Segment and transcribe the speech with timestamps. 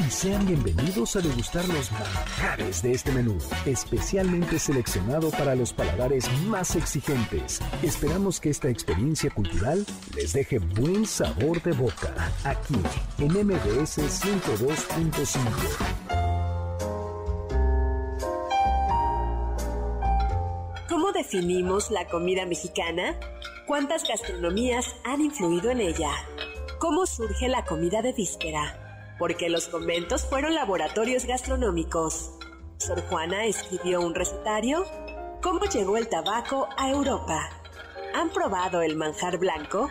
[0.00, 6.30] Y sean bienvenidos a degustar los manjares de este menú, especialmente seleccionado para los paladares
[6.42, 7.60] más exigentes.
[7.82, 12.12] Esperamos que esta experiencia cultural les deje buen sabor de boca,
[12.44, 12.74] aquí
[13.18, 15.38] en MBS 102.5.
[20.88, 23.18] ¿Cómo definimos la comida mexicana?
[23.66, 26.10] ¿Cuántas gastronomías han influido en ella?
[26.78, 28.85] ¿Cómo surge la comida de víspera?
[29.18, 32.32] Porque los conventos fueron laboratorios gastronómicos.
[32.78, 34.84] Sor Juana escribió un recetario.
[35.42, 37.48] ¿Cómo llegó el tabaco a Europa?
[38.14, 39.90] ¿Han probado el manjar blanco?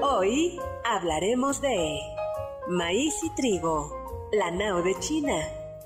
[0.00, 2.00] Hoy hablaremos de
[2.68, 5.36] maíz y trigo, la nao de China,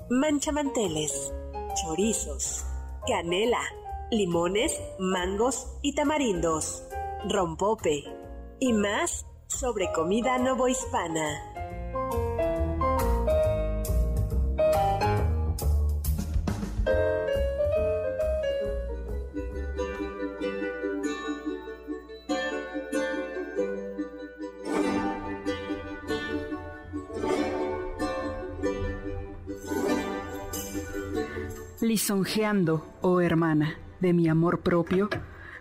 [0.09, 1.33] manchamanteles,
[1.81, 2.63] chorizos,
[3.07, 3.61] canela,
[4.11, 6.88] limones, mangos y tamarindos
[7.27, 8.03] rompope
[8.59, 11.49] y más sobre comida novohispana.
[31.81, 35.09] Lisonjeando, oh hermana, de mi amor propio,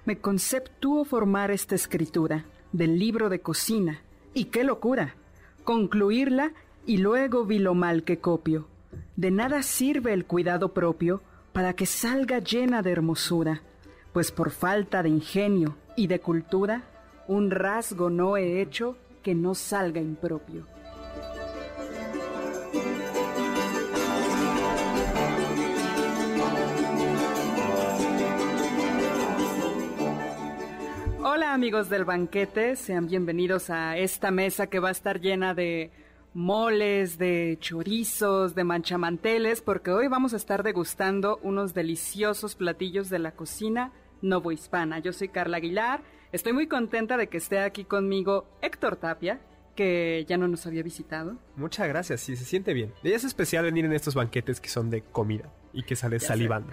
[0.09, 4.01] me conceptúo formar esta escritura del libro de cocina.
[4.33, 5.17] ¡Y qué locura!
[5.65, 6.53] Concluirla
[6.87, 8.69] y luego vi lo mal que copio.
[9.17, 11.21] De nada sirve el cuidado propio
[11.53, 13.61] para que salga llena de hermosura,
[14.15, 16.85] pues por falta de ingenio y de cultura,
[17.27, 20.67] un rasgo no he hecho que no salga impropio.
[31.39, 35.93] Hola amigos del banquete, sean bienvenidos a esta mesa que va a estar llena de
[36.35, 43.21] moles, de chorizos, de manchamanteles, porque hoy vamos a estar degustando unos deliciosos platillos de
[43.21, 44.99] la cocina novohispana.
[44.99, 49.39] Yo soy Carla Aguilar, estoy muy contenta de que esté aquí conmigo Héctor Tapia,
[49.77, 51.37] que ya no nos había visitado.
[51.55, 52.93] Muchas gracias, sí, se siente bien.
[53.05, 56.73] Y es especial venir en estos banquetes que son de comida y que sales salivando.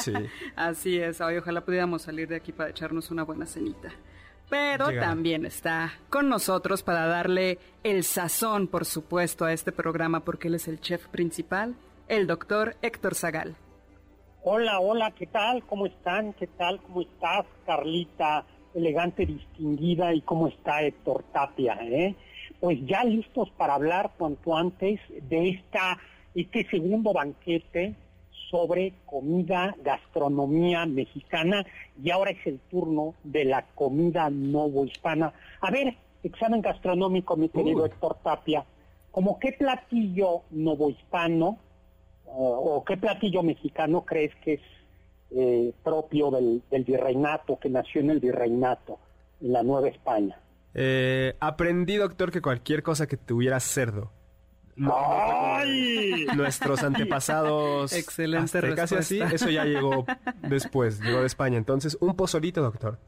[0.00, 0.12] sí.
[0.56, 3.90] Así es, hoy ojalá pudiéramos salir de aquí para echarnos una buena cenita.
[4.50, 10.48] Pero también está con nosotros para darle el sazón, por supuesto, a este programa, porque
[10.48, 11.74] él es el chef principal,
[12.08, 13.56] el doctor Héctor Zagal.
[14.42, 15.62] Hola, hola, ¿qué tal?
[15.64, 16.32] ¿Cómo están?
[16.32, 16.80] ¿Qué tal?
[16.80, 18.46] ¿Cómo estás, Carlita?
[18.74, 22.14] elegante, distinguida y cómo está Héctor Tapia, ¿eh?
[22.60, 25.98] Pues ya listos para hablar cuanto antes de esta,
[26.34, 27.94] este segundo banquete
[28.50, 31.66] sobre comida, gastronomía mexicana
[32.02, 35.32] y ahora es el turno de la comida novohispana.
[35.60, 38.64] A ver, examen gastronómico, mi querido Héctor Tapia,
[39.10, 41.58] ¿como qué platillo novohispano
[42.30, 44.60] o qué platillo mexicano crees que es
[45.30, 48.98] eh, propio del, virreinato, que nació en el virreinato,
[49.42, 50.40] en la Nueva España.
[50.72, 54.10] Eh, aprendí, doctor, que cualquier cosa que tuviera cerdo.
[54.78, 57.92] Nuestros antepasados.
[57.92, 60.06] Excelente Casi así, eso ya llegó
[60.42, 61.58] después, llegó de España.
[61.58, 62.98] Entonces, un pozolito, doctor.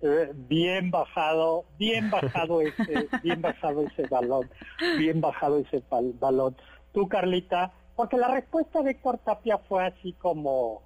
[0.00, 4.48] Eh, bien bajado, bien bajado ese, bien bajado ese balón,
[4.96, 5.82] bien bajado ese
[6.20, 6.56] balón.
[6.92, 10.82] Tú, Carlita, porque la respuesta de Héctor Tapia fue así como,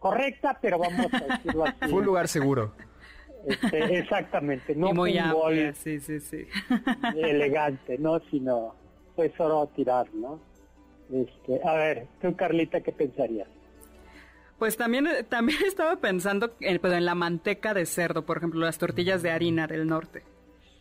[0.00, 1.88] correcta, pero vamos a decirlo así.
[1.88, 2.72] Fue un lugar seguro.
[3.46, 6.48] Este, exactamente, no muy un gol sí, sí, sí.
[7.16, 8.18] elegante, ¿no?
[8.28, 8.74] Sino
[9.16, 10.38] fue solo tirar, ¿no?
[11.10, 13.48] Este, a ver, tú Carlita, ¿qué pensarías?
[14.58, 19.22] Pues también, también estaba pensando en, en la manteca de cerdo, por ejemplo, las tortillas
[19.22, 20.22] de harina del norte.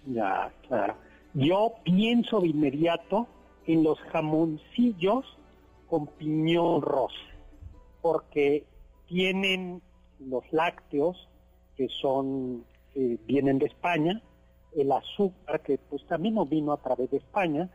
[0.05, 0.95] Ya, claro.
[1.33, 3.27] Yo pienso de inmediato
[3.65, 5.25] en los jamoncillos
[5.87, 7.15] con piñón rosa,
[8.01, 8.65] porque
[9.07, 9.81] tienen
[10.19, 11.27] los lácteos
[11.75, 12.63] que son
[12.95, 14.21] eh, vienen de España,
[14.75, 17.69] el azúcar que pues también nos vino a través de España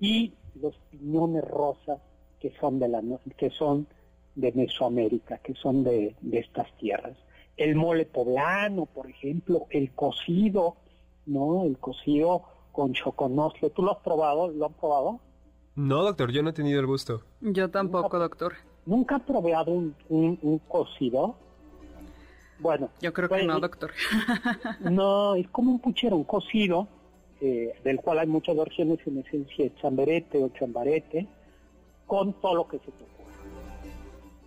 [0.00, 2.00] y los piñones rosas
[2.40, 3.02] que son de la
[3.36, 3.86] que son
[4.34, 7.16] de Mesoamérica, que son de, de estas tierras.
[7.56, 10.76] El mole poblano, por ejemplo, el cocido,
[11.24, 11.64] ¿no?
[11.64, 13.70] El cocido con choconosle.
[13.70, 14.48] ¿Tú lo has probado?
[14.48, 15.20] ¿Lo han probado?
[15.74, 17.22] No, doctor, yo no he tenido el gusto.
[17.40, 18.54] Yo tampoco, doctor.
[18.84, 21.34] ¿Nunca has probado un, un, cocido?
[22.60, 22.88] Bueno.
[23.00, 23.90] Yo creo que no, doctor.
[24.80, 26.86] no, es como un puchero, un cocido,
[27.40, 31.26] eh, del cual hay muchas versiones en esencia chamberete o chambarete,
[32.06, 33.16] con todo lo que se te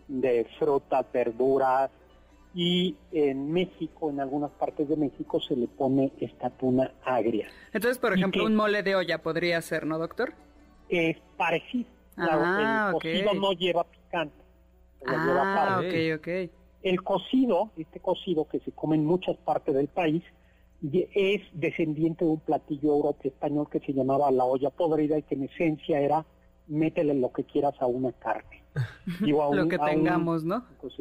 [0.09, 1.91] de frutas, verduras,
[2.53, 7.47] y en México, en algunas partes de México, se le pone esta tuna agria.
[7.71, 10.33] Entonces, por ejemplo, un mole de olla podría ser, ¿no, doctor?
[10.89, 11.87] Es parecido.
[12.17, 14.35] Ah, el cocido no lleva picante.
[15.05, 16.51] Ah, ok, ok.
[16.81, 20.23] El cocido, este cocido que se come en muchas partes del país,
[20.81, 25.35] es descendiente de un platillo europeo español que se llamaba la olla podrida y que
[25.35, 26.25] en esencia era
[26.69, 28.63] métele lo que quieras a una carne.
[29.19, 30.63] lo que tengamos, ¿no?
[30.79, 30.93] Pues,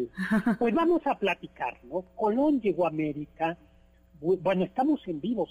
[0.59, 2.03] pues, vamos a platicar, ¿no?
[2.17, 3.57] Colón llegó a América,
[4.21, 5.47] bueno, estamos en vivo,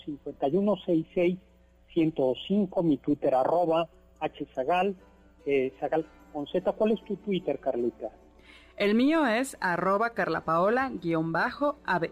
[1.96, 3.88] 5166-105, mi Twitter arroba,
[4.20, 4.94] hzagal,
[5.46, 6.70] eh, zagal con Z.
[6.74, 8.10] ¿Cuál es tu Twitter, Carlita?
[8.76, 12.10] El mío es arroba carlapaola-ab.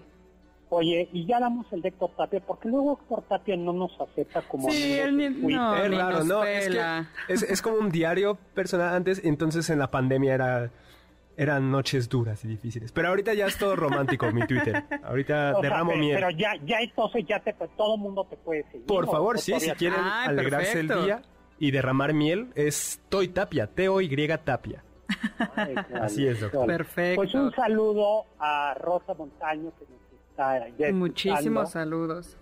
[0.77, 4.42] Oye, y ya damos el de Héctor Tapia, porque luego Héctor Tapia no nos acepta
[4.42, 6.44] como sí, él ni, no, es raro, ¿no?
[6.44, 10.72] Es, que es, como un diario personal antes, entonces en la pandemia era
[11.38, 12.92] eran noches duras y difíciles.
[12.92, 14.83] Pero ahorita ya es todo romántico mi Twitter.
[15.04, 16.16] Ahorita derramo miel.
[16.16, 18.86] Pero ya, ya entonces ya te, todo el mundo te puede seguir.
[18.86, 21.21] Por favor, sí, si quieren alegrarse el día
[21.57, 24.83] y derramar miel, es Toy Tapia, T-O-Y Tapia.
[26.01, 26.68] Así es, doctor.
[26.68, 27.21] Perfecto.
[27.21, 30.05] Pues un saludo a Rosa Montaño que nos
[30.94, 32.38] Muchísimos saludos.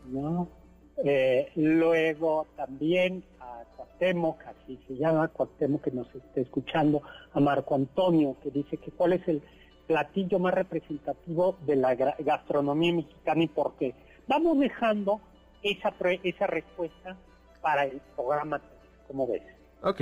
[1.04, 7.01] Eh, luego también a Cuauhtémoc, así se llama, Cuauhtémoc que nos esté escuchando,
[7.34, 9.42] a Marco Antonio, que dice que cuál es el
[9.88, 13.94] platillo más representativo de la gastronomía mexicana y por qué.
[14.28, 15.19] Vamos dejando
[15.62, 15.94] esa,
[16.24, 17.18] esa respuesta
[17.62, 18.62] para el programa,
[19.07, 19.42] como ves.
[19.81, 20.01] Ok,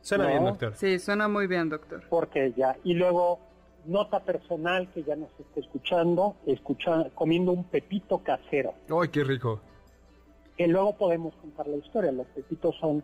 [0.00, 0.74] suena bien, doctor.
[0.74, 2.02] Sí, suena muy bien, doctor.
[2.08, 3.38] Porque ya, y luego
[3.86, 8.74] nota personal que ya nos está escuchando, escucha, comiendo un pepito casero.
[8.88, 9.60] ¡Ay, qué rico!
[10.56, 12.12] Que luego podemos contar la historia.
[12.12, 13.02] Los pepitos son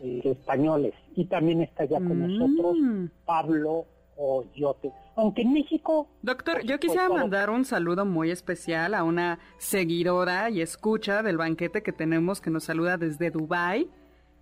[0.00, 0.94] eh, españoles.
[1.14, 2.38] Y también está ya con mm.
[2.38, 2.76] nosotros
[3.24, 3.86] Pablo
[4.16, 4.92] Oyote.
[5.14, 6.08] Aunque en México...
[6.22, 11.82] Doctor, yo quisiera mandar un saludo muy especial a una seguidora y escucha del banquete
[11.82, 13.88] que tenemos que nos saluda desde Dubai,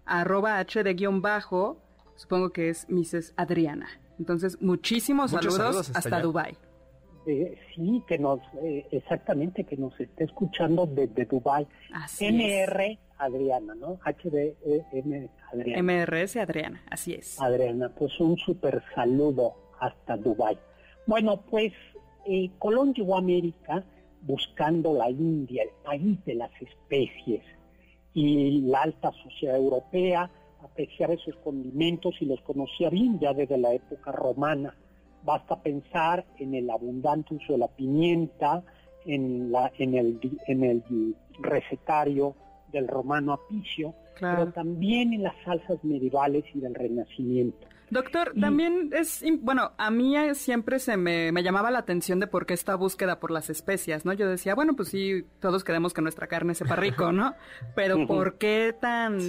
[0.04, 1.78] arroba H de guion bajo,
[2.16, 3.34] supongo que es Mrs.
[3.36, 3.88] Adriana.
[4.19, 6.56] Entonces, muchísimos saludos, hasta, Dubai.
[7.26, 11.66] Eh, sí, que nos, eh, exactamente, que nos esté escuchando desde Dubai.
[11.93, 13.99] Así MR Adriana, ¿no?
[14.05, 15.82] HDM Adriana.
[15.82, 17.40] MRS Adriana, así es.
[17.40, 20.58] Adriana, pues un súper saludo hasta Dubai.
[21.06, 21.72] Bueno, pues
[22.26, 23.84] eh, Colón llegó a América
[24.22, 27.43] buscando la India, el país de las especies,
[28.14, 30.31] y la alta sociedad europea
[30.64, 34.74] apreciaba esos condimentos y los conocía bien ya desde la época romana.
[35.22, 38.62] Basta pensar en el abundante uso de la pimienta,
[39.06, 40.82] en, la, en, el, en el
[41.39, 42.34] recetario
[42.72, 47.67] del romano Apicio, pero también en las salsas medievales y del Renacimiento.
[47.91, 52.46] Doctor, también es, bueno, a mí siempre se me, me, llamaba la atención de por
[52.46, 54.12] qué esta búsqueda por las especias, ¿no?
[54.15, 57.34] Yo decía, bueno, pues sí, todos queremos que nuestra carne sepa rico, ¿no?
[57.77, 59.20] Pero ¿por qué tan,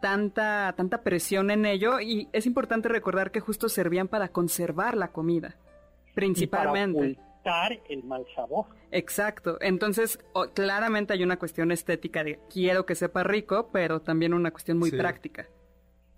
[0.00, 5.08] tanta, tanta presión en ello y es importante recordar que justo servían para conservar la
[5.08, 5.56] comida,
[6.14, 7.10] principalmente.
[7.10, 8.66] Y para ocultar el mal sabor.
[8.90, 9.58] Exacto.
[9.60, 10.18] Entonces,
[10.54, 14.90] claramente hay una cuestión estética de quiero que sepa rico, pero también una cuestión muy
[14.90, 15.46] práctica.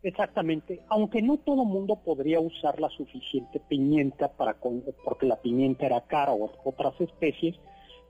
[0.03, 0.81] Exactamente.
[0.89, 4.57] Aunque no todo mundo podría usar la suficiente pimienta para
[5.05, 7.57] porque la pimienta era cara o otras especies,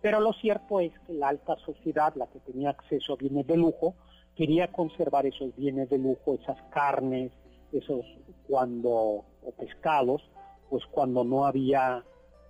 [0.00, 3.56] pero lo cierto es que la alta sociedad, la que tenía acceso a bienes de
[3.56, 3.94] lujo,
[4.40, 7.30] quería conservar esos bienes de lujo, esas carnes,
[7.72, 8.06] esos
[8.48, 10.22] cuando, o pescados,
[10.70, 12.02] pues cuando no había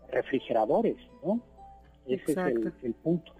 [0.08, 0.94] refrigeradores,
[1.24, 1.40] ¿no?
[2.06, 2.38] Ese es
[2.84, 3.32] el, punto.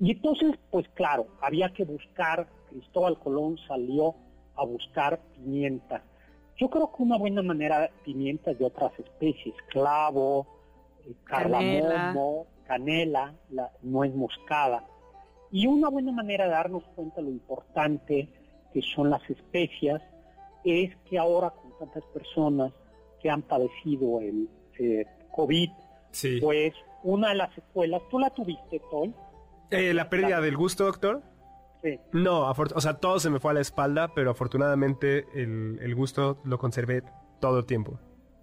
[0.00, 4.16] Y entonces, pues claro, había que buscar, Cristóbal Colón salió
[4.56, 6.02] a buscar pimienta.
[6.56, 10.48] Yo creo que una buena manera, pimienta de otras especies, clavo,
[11.06, 14.88] eh, cardamomo, canela, la nuez moscada.
[15.52, 18.28] Y una buena manera de darnos cuenta de lo importante
[18.72, 20.02] que son las especias
[20.64, 22.72] es que ahora con tantas personas
[23.20, 25.04] que han padecido el eh,
[25.34, 25.70] COVID,
[26.10, 26.38] Sí.
[26.40, 29.14] pues una de las secuelas, ¿tú la tuviste, Toy?
[29.70, 31.22] Eh, ¿La pérdida del gusto, doctor?
[31.82, 31.98] Sí.
[32.12, 36.38] No, o sea, todo se me fue a la espalda, pero afortunadamente el, el gusto
[36.44, 37.02] lo conservé
[37.40, 37.98] todo el tiempo.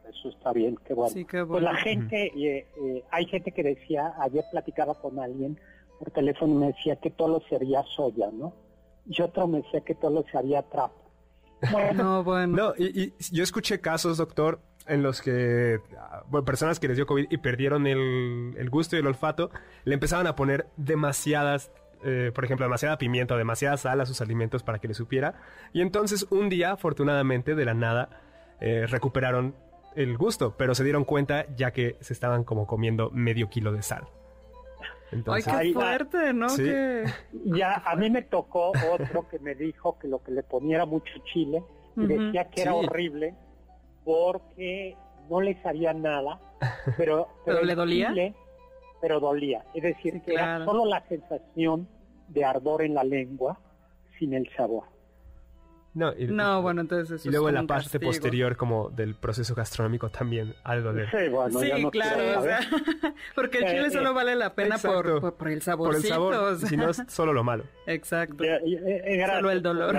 [0.09, 1.09] Eso está bien, qué bueno.
[1.13, 1.71] Sí, qué Pues bueno.
[1.71, 5.57] la gente, eh, eh, hay gente que decía, ayer platicaba con alguien
[5.99, 8.53] por teléfono y me decía que todo lo sería soya, ¿no?
[9.05, 10.95] Y otro me decía que todo lo sería trapo.
[11.71, 12.55] Bueno, No, bueno.
[12.55, 15.79] No, y, y yo escuché casos, doctor, en los que
[16.29, 19.51] bueno, personas que les dio COVID y perdieron el, el gusto y el olfato,
[19.85, 21.71] le empezaban a poner demasiadas,
[22.03, 25.35] eh, por ejemplo, demasiada pimienta o demasiada sal a sus alimentos para que les supiera.
[25.73, 28.09] Y entonces un día, afortunadamente, de la nada,
[28.59, 29.55] eh, recuperaron
[29.95, 33.83] el gusto, pero se dieron cuenta ya que se estaban como comiendo medio kilo de
[33.83, 34.07] sal.
[35.27, 35.81] Ay, qué Ahí va.
[35.81, 36.49] fuerte, ¿no?
[36.49, 36.63] Sí.
[36.63, 37.05] Que...
[37.45, 40.85] ya a mí me tocó otro que me dijo que lo que le ponía era
[40.85, 41.63] mucho chile
[41.95, 42.77] y decía que era Sí.
[42.85, 43.35] horrible
[44.03, 44.95] porque
[45.29, 46.39] no les haría nada,
[46.97, 48.09] pero, ¿Pero le dolía?
[48.09, 48.33] chile,
[49.01, 49.63] pero dolía.
[49.73, 51.87] Es decir, Sí, que era solo la sensación
[52.27, 53.59] de ardor en la lengua
[54.17, 54.83] sin el sabor.
[55.99, 58.09] No, y, No, bueno, entonces eso y luego es en la parte castigo.
[58.09, 61.09] posterior como del proceso gastronómico también al doler.
[61.11, 62.59] Sí, bueno, sí, no claro, o sea,
[63.35, 65.21] porque el Eh, chile solo eh, vale la pena por, exacto.
[65.21, 66.07] por, por el Por saborcito.
[66.07, 67.65] el sabor, o sea, si no es solo lo malo.
[67.85, 68.43] Exacto.
[68.43, 69.95] Eh, eh, eh, Solo el dolor.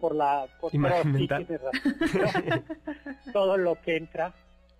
[0.00, 2.64] Por la, por la por- sí razón.
[3.32, 4.32] Todo lo que entra.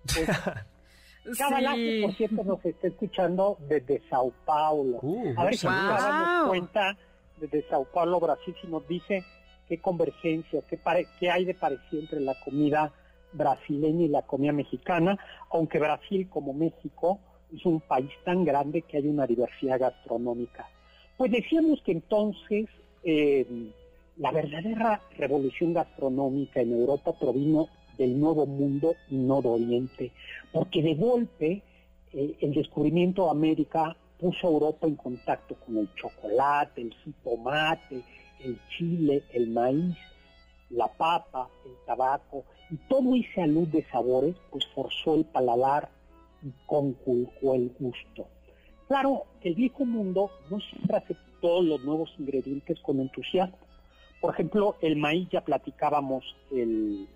[0.05, 0.29] pues,
[1.39, 2.03] Cábala, que Sí.
[2.03, 4.99] por cierto nos está escuchando desde Sao Paulo.
[5.03, 6.97] Uh, A ver si nos damos cuenta
[7.37, 9.23] desde Sao Paulo, Brasil, si nos dice
[9.71, 12.93] qué convergencia, qué, hay de parecido entre la comida
[13.33, 15.17] brasileña y la comida mexicana,
[15.53, 17.21] aunque Brasil, como México,
[17.55, 20.69] es un país tan grande que hay una diversidad gastronómica.
[21.17, 22.67] Pues decíamos que entonces
[23.05, 23.47] eh,
[24.17, 30.11] la verdadera revolución gastronómica en Europa provino del Nuevo Mundo y no Oriente,
[30.53, 31.63] porque de golpe
[32.13, 38.03] eh, el descubrimiento de América puso a Europa en contacto con el chocolate, el jitomate,
[38.43, 39.97] el chile, el maíz,
[40.71, 45.91] la papa, el tabaco, y todo ese alud de sabores pues forzó el paladar
[46.43, 48.27] y conculcó el gusto.
[48.89, 53.59] Claro, el viejo mundo no siempre aceptó los nuevos ingredientes con entusiasmo.
[54.21, 57.09] Por ejemplo, el maíz, ya platicábamos el,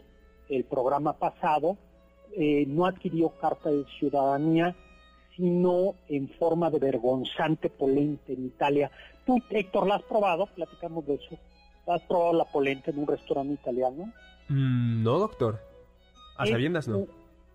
[0.48, 1.76] el programa pasado,
[2.36, 4.74] eh, no adquirió carta de ciudadanía,
[5.36, 8.90] sino en forma de vergonzante polenta en Italia.
[9.26, 10.46] Tú, Héctor, ¿la has probado?
[10.46, 11.36] Platicamos de eso.
[11.86, 14.12] ¿Has probado la polenta en un restaurante italiano?
[14.48, 15.60] Mm, no, doctor.
[16.36, 17.06] A Es sabiendas no.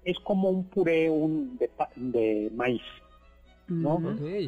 [0.06, 2.82] Es como un puré un de, pa- de maíz.
[3.68, 4.00] ¿no?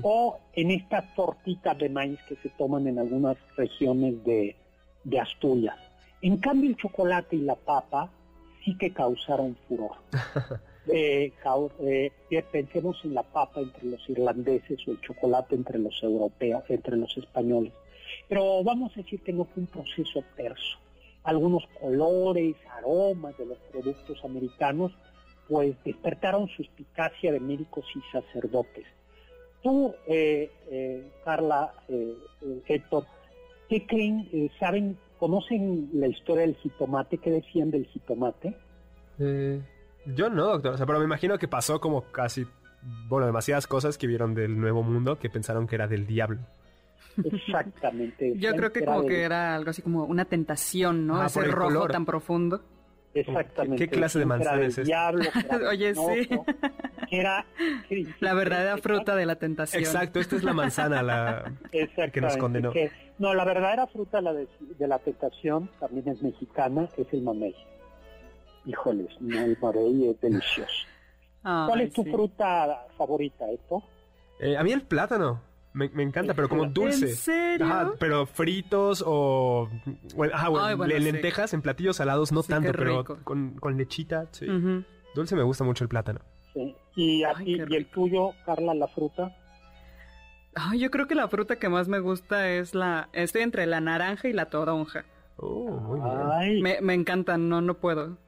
[0.04, 4.56] O en estas tortitas de maíz que se toman en algunas regiones de,
[5.04, 5.76] de Asturias.
[6.24, 8.10] En cambio, el chocolate y la papa
[8.66, 9.92] sí que causaron furor.
[10.88, 11.32] Eh,
[11.80, 16.98] eh, pensemos en la papa entre los irlandeses o el chocolate entre los europeos, entre
[16.98, 17.74] los españoles.
[18.28, 20.80] Pero vamos a decir que no fue un proceso terso.
[21.24, 24.92] Algunos colores, aromas de los productos americanos,
[25.48, 28.86] pues despertaron suspicacia de médicos y sacerdotes.
[29.62, 32.16] Tú, eh, eh, Carla, eh,
[32.68, 33.06] Héctor,
[33.70, 34.50] ¿qué creen?
[34.60, 37.18] ¿Saben, conocen la historia del jitomate?
[37.20, 38.56] ¿Qué decían del jitomate?
[40.06, 40.74] Yo no, doctor.
[40.74, 42.46] O sea, pero me imagino que pasó como casi,
[43.08, 46.40] bueno, demasiadas cosas que vieron del Nuevo Mundo que pensaron que era del diablo.
[47.24, 48.34] Exactamente.
[48.38, 51.22] Yo creo que como que era algo así como una tentación, ¿no?
[51.22, 51.92] Ah, Ese rojo color.
[51.92, 52.62] tan profundo.
[53.14, 53.76] Exactamente.
[53.90, 55.12] ¿Qué clase de manzana del es esta?
[55.70, 56.30] Oye, sí.
[57.12, 57.46] era.
[58.22, 59.84] La verdadera fruta de la tentación.
[59.84, 61.52] Exacto, esta es la manzana, la...
[61.72, 62.72] Que nos condenó.
[62.72, 62.90] que-
[63.20, 64.48] no, la verdadera fruta la de,
[64.80, 67.54] de la tentación también es mexicana, es el mamey.
[68.66, 70.88] Híjoles, no, el mamey es delicioso.
[71.44, 72.12] Ay, ¿Cuál es tu sí.
[72.12, 73.84] fruta favorita, Esto?
[74.40, 75.42] Eh, a mí el plátano.
[75.74, 77.10] Me, me encanta, pero como ¿En dulce.
[77.12, 77.66] ¿En serio?
[77.66, 79.70] Ajá, pero fritos o...
[80.16, 81.12] Bueno, ajá, bueno, Ay, bueno, le- sí.
[81.12, 84.48] lentejas en platillos salados no Sí, tanto, pero con, con lechita, sí.
[85.16, 86.20] Dulce me gusta mucho el plátano.
[86.54, 86.76] Sí.
[86.98, 89.34] ¿Y, a Ay, ti- qué y el tuyo, Carla, la fruta?
[90.56, 93.08] Ay, yo creo que la fruta que más me gusta es la...
[93.14, 95.06] Estoy entre la naranja y la toronja.
[95.42, 96.14] Oh, muy bien.
[96.32, 98.18] Ay, Me, me encantan, no, no puedo.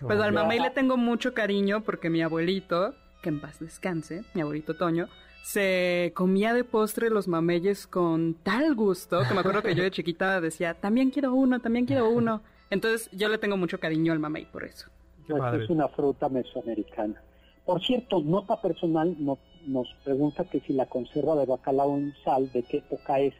[0.00, 0.40] Pues al ya.
[0.40, 5.06] mamey le tengo mucho cariño porque mi abuelito, que en paz descanse, mi abuelito Toño,
[5.44, 9.90] se comía de postre los mameyes con tal gusto que me acuerdo que yo de
[9.92, 12.42] chiquita decía, también quiero uno, también quiero uno.
[12.70, 14.88] Entonces yo le tengo mucho cariño al mamey por eso.
[15.28, 17.22] Pues es una fruta mesoamericana.
[17.64, 22.50] Por cierto, nota personal no- nos pregunta que si la conserva de bacalao en sal,
[22.50, 23.34] de qué época es.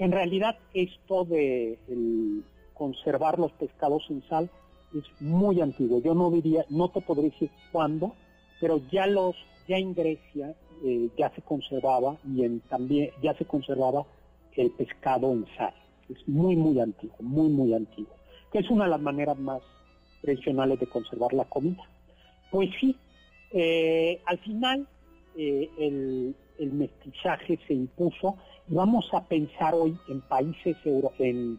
[0.00, 1.78] En realidad esto de
[2.72, 4.50] conservar los pescados en sal
[4.96, 6.00] es muy antiguo.
[6.00, 8.14] Yo no diría, no te podría decir cuándo,
[8.62, 9.36] pero ya los,
[9.68, 14.06] ya en Grecia eh, ya se conservaba y también ya se conservaba
[14.56, 15.74] el pescado en sal.
[16.08, 18.14] Es muy, muy antiguo, muy, muy antiguo.
[18.50, 19.60] Que es una de las maneras más
[20.22, 21.84] tradicionales de conservar la comida.
[22.50, 22.96] Pues sí,
[23.52, 24.88] eh, al final
[25.36, 26.34] eh, el,
[26.72, 28.36] mestizaje se impuso
[28.70, 31.58] vamos a pensar hoy en países, euro, en,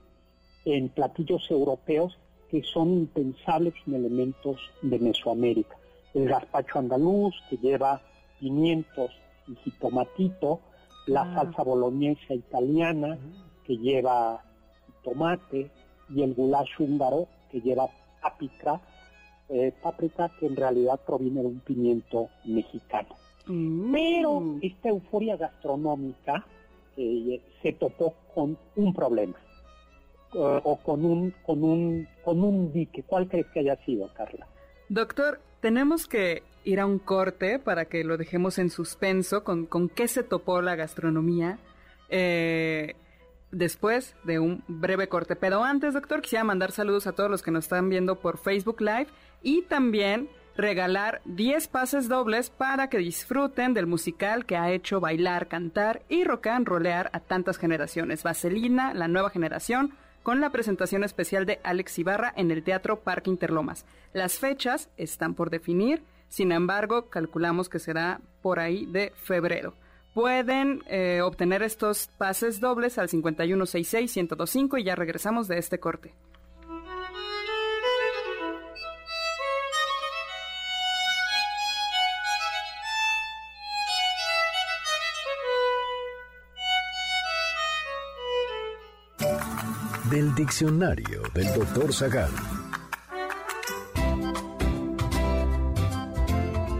[0.65, 2.17] en platillos europeos
[2.49, 5.75] que son impensables en elementos de Mesoamérica.
[6.13, 8.01] El gazpacho andaluz, que lleva
[8.39, 9.11] pimientos
[9.47, 10.59] y jitomatito,
[11.07, 11.35] la ah.
[11.35, 13.17] salsa boloñesa italiana,
[13.65, 14.43] que lleva
[15.03, 15.69] tomate,
[16.09, 17.89] y el goulash húngaro, que lleva
[18.21, 18.81] paprika,
[19.49, 23.15] eh, paprika que en realidad proviene de un pimiento mexicano.
[23.47, 23.91] Mm.
[23.91, 26.45] Pero esta euforia gastronómica
[26.95, 29.37] se topó con un problema
[30.33, 33.03] eh, o con un, con, un, con un dique.
[33.03, 34.47] ¿Cuál crees que haya sido, Carla?
[34.89, 39.89] Doctor, tenemos que ir a un corte para que lo dejemos en suspenso con, con
[39.89, 41.59] qué se topó la gastronomía.
[42.09, 42.95] Eh,
[43.51, 45.35] después de un breve corte.
[45.35, 48.81] Pero antes, doctor, quisiera mandar saludos a todos los que nos están viendo por Facebook
[48.81, 49.07] Live
[49.41, 55.47] y también regalar 10 pases dobles para que disfruten del musical que ha hecho bailar,
[55.47, 58.23] cantar y rock and rollear a tantas generaciones.
[58.23, 59.93] Vaselina, la nueva generación,
[60.23, 63.85] con la presentación especial de Alex Ibarra en el Teatro Parque Interlomas.
[64.13, 69.73] Las fechas están por definir, sin embargo, calculamos que será por ahí de febrero.
[70.13, 76.13] Pueden eh, obtener estos pases dobles al 5166-1025 y ya regresamos de este corte.
[90.41, 92.31] Diccionario del doctor Zagal.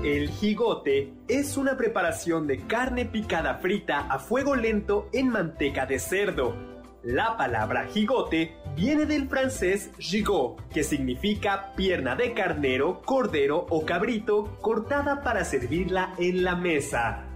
[0.04, 6.00] El jigote es una preparación de carne picada frita a fuego lento en manteca de
[6.00, 6.56] cerdo.
[7.04, 14.58] La palabra jigote viene del francés gigot, que significa pierna de carnero, cordero o cabrito
[14.62, 17.31] cortada para servirla en la mesa.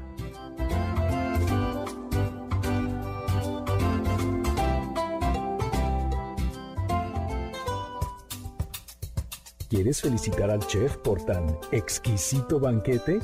[9.85, 13.19] ¿Quieres felicitar al chef por tan exquisito banquete?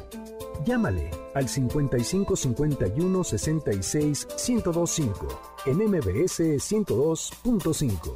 [0.64, 5.28] Llámale al 55 51 66 1025
[5.66, 8.14] en MBS 102.5.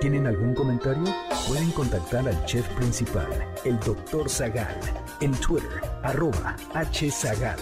[0.00, 1.04] ¿Tienen algún comentario?
[1.46, 3.28] Pueden contactar al chef principal,
[3.64, 4.28] el Dr.
[4.28, 4.80] Zagal,
[5.20, 7.60] en Twitter, arroba hzagal.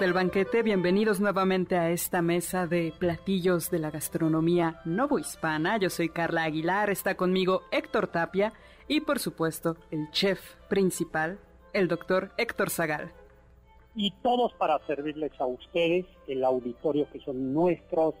[0.00, 5.76] Del banquete, bienvenidos nuevamente a esta mesa de platillos de la gastronomía novohispana.
[5.76, 8.54] Yo soy Carla Aguilar, está conmigo Héctor Tapia
[8.88, 11.38] y por supuesto el chef principal,
[11.74, 13.12] el doctor Héctor Zagal.
[13.94, 18.14] Y todos para servirles a ustedes, el auditorio que son nuestros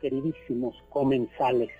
[0.00, 1.70] queridísimos comensales.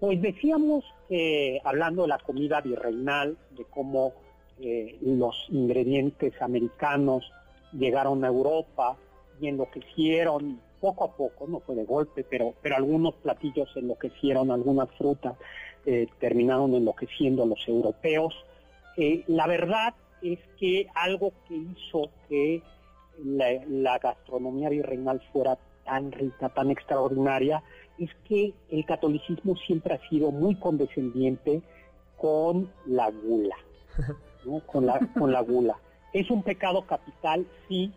[0.00, 4.14] Pues decíamos que hablando de la comida virreinal, de cómo
[4.58, 7.30] eh, los ingredientes americanos
[7.72, 8.96] llegaron a Europa
[9.40, 14.88] y enloquecieron poco a poco, no fue de golpe, pero, pero algunos platillos enloquecieron, algunas
[14.96, 15.36] frutas
[15.86, 18.34] eh, terminaron enloqueciendo a los europeos.
[18.96, 22.62] Eh, la verdad es que algo que hizo que
[23.24, 27.62] la, gastronomía virreinal fuera tan rica, tan extraordinaria,
[27.98, 31.62] es que el catolicismo siempre ha sido muy condescendiente
[32.16, 33.56] con la gula,
[34.66, 35.76] con, la, con la gula.
[36.12, 37.92] Es un pecado capital, sí,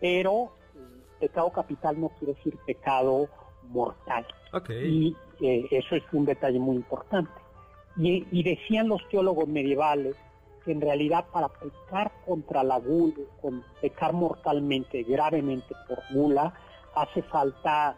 [0.00, 0.78] pero eh,
[1.20, 3.28] pecado capital no quiere decir pecado
[3.68, 4.26] mortal.
[4.70, 7.30] Y eh, eso es un detalle muy importante.
[7.98, 10.16] Y, decían los teólogos medievales
[10.64, 16.52] que en realidad para pecar contra la gula, con pecar mortalmente, gravemente por gula,
[16.94, 17.96] hace falta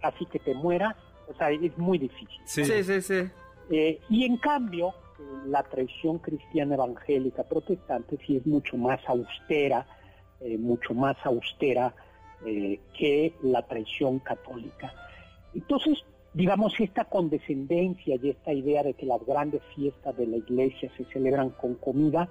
[0.00, 0.96] casi que te mueras.
[1.28, 2.40] O sea, es muy difícil.
[2.44, 3.30] Sí, sí, sí.
[3.70, 4.94] Eh, y en cambio,
[5.46, 9.86] la tradición cristiana evangélica protestante sí es mucho más austera,
[10.40, 11.94] eh, mucho más austera
[12.44, 14.92] eh, que la tradición católica.
[15.54, 15.98] Entonces,
[16.32, 21.04] digamos, esta condescendencia y esta idea de que las grandes fiestas de la iglesia se
[21.06, 22.28] celebran con comida,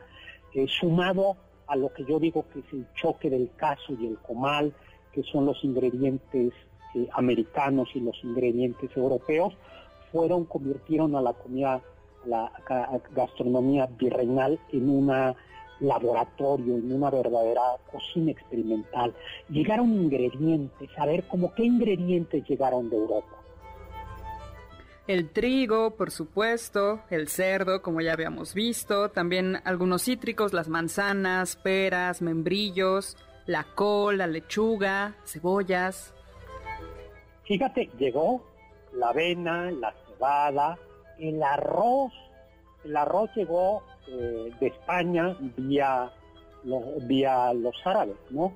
[0.54, 4.18] eh, sumado a lo que yo digo que es el choque del caso y el
[4.18, 4.74] comal,
[5.14, 6.54] que son los ingredientes
[7.14, 9.56] americanos y los ingredientes europeos
[10.14, 11.82] fueron, convirtieron a la comida,
[12.26, 12.52] la
[13.16, 15.36] gastronomía virreinal en una
[15.80, 19.14] laboratorio, en una verdadera cocina experimental.
[19.50, 23.38] Llegaron ingredientes, a ver como qué ingredientes llegaron de Europa.
[25.06, 31.58] El trigo, por supuesto, el cerdo, como ya habíamos visto, también algunos cítricos, las manzanas,
[31.58, 36.14] peras, membrillos, la col, la lechuga, cebollas.
[37.44, 38.46] Fíjate, llegó
[38.94, 40.80] la avena, la cebada,
[41.20, 42.12] el arroz.
[42.84, 46.12] El arroz llegó eh, de España vía,
[47.04, 48.54] vía los árabes, ¿no?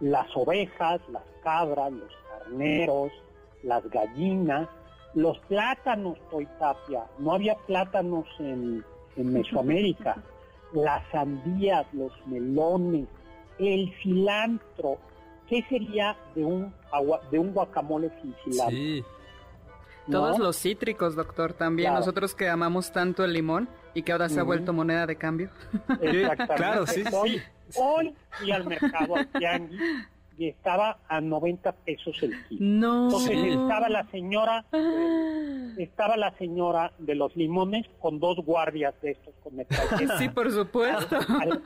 [0.00, 3.12] Las ovejas, las cabras, los carneros,
[3.62, 4.68] las gallinas,
[5.14, 6.18] los plátanos,
[6.58, 8.84] Tapia, no había plátanos en,
[9.16, 10.22] en Mesoamérica,
[10.72, 13.06] las sandías, los melones,
[13.58, 14.98] el cilantro,
[15.48, 18.76] ¿qué sería de un, agua, de un guacamole sin cilantro?
[18.76, 19.04] Sí.
[20.10, 21.94] Todos los cítricos, doctor, también.
[21.94, 25.50] Nosotros que amamos tanto el limón y que ahora se ha vuelto moneda de cambio.
[26.00, 26.54] Exactamente.
[26.54, 27.42] claro, sí, hoy,
[27.76, 29.80] hoy fui al mercado, al tianguis,
[30.40, 32.64] y estaba a 90 pesos el kilo.
[32.64, 33.04] No.
[33.04, 35.74] Entonces estaba la señora, ah.
[35.76, 39.52] estaba la señora de los limones con dos guardias de estos con
[40.18, 41.18] Sí, por supuesto.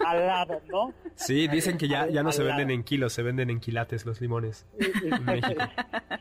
[0.05, 0.93] Al, lado, ¿no?
[1.15, 4.21] Sí, dicen que ya, ya no se venden en kilos, se venden en quilates los
[4.21, 4.67] limones.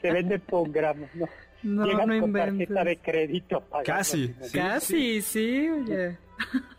[0.04, 1.26] Se venden por gramos, ¿no?
[1.64, 3.64] No, Llegan no con tarjeta de crédito.
[3.84, 6.18] Casi, sí, Casi, sí, oye.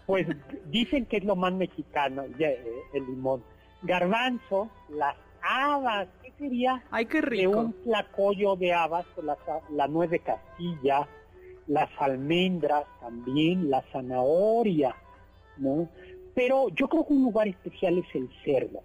[0.07, 0.29] Pues
[0.67, 3.43] dicen que es lo más mexicano, eh, el limón.
[3.83, 6.83] Garbanzo, las habas, ¿qué sería?
[6.91, 7.51] Ay, qué rico.
[7.51, 9.37] De un tlacoyo de habas, la,
[9.71, 11.09] la nuez de Castilla,
[11.67, 14.97] las almendras también, la zanahoria,
[15.59, 15.89] ¿no?
[16.35, 18.83] Pero yo creo que un lugar especial es el cerdo.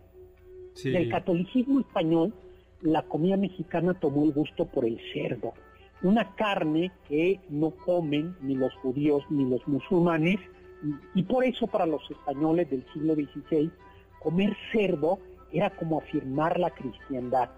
[0.84, 2.34] Del catolicismo español,
[2.82, 5.54] la comida mexicana tomó el gusto por el cerdo
[6.02, 10.38] una carne que no comen ni los judíos ni los musulmanes,
[11.14, 13.70] y, por eso para los españoles del siglo XVI,
[14.22, 15.20] comer cerdo
[15.52, 17.50] era como afirmar la cristiandad.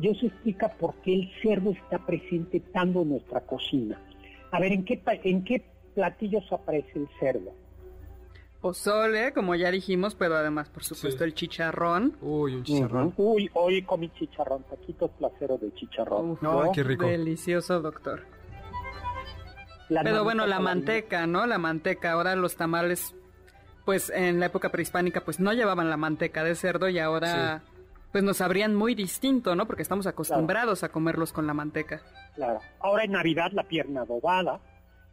[0.00, 4.00] Y eso explica por qué el cerdo está presente tanto en nuestra cocina.
[4.50, 7.52] A ver, ¿en qué, en qué platillos aparece el cerdo?
[8.60, 12.18] Pozole, como ya dijimos, pero además, por supuesto, el chicharrón.
[12.20, 13.14] Uy, un chicharrón.
[13.16, 16.38] Uy, hoy comí chicharrón, taquitos placeros de chicharrón.
[16.42, 17.06] no, qué rico.
[17.06, 18.26] Delicioso, doctor.
[19.88, 21.46] pero bueno, la manteca, ¿no?
[21.46, 22.12] La manteca.
[22.12, 23.14] Ahora los tamales,
[23.90, 27.60] pues en la época prehispánica, pues no llevaban la manteca de cerdo y ahora...
[28.12, 29.66] Pues nos sabrían muy distinto, ¿no?
[29.66, 32.00] Porque estamos acostumbrados a comerlos con la manteca.
[32.36, 32.60] Claro.
[32.78, 34.60] Ahora en Navidad la pierna adobada,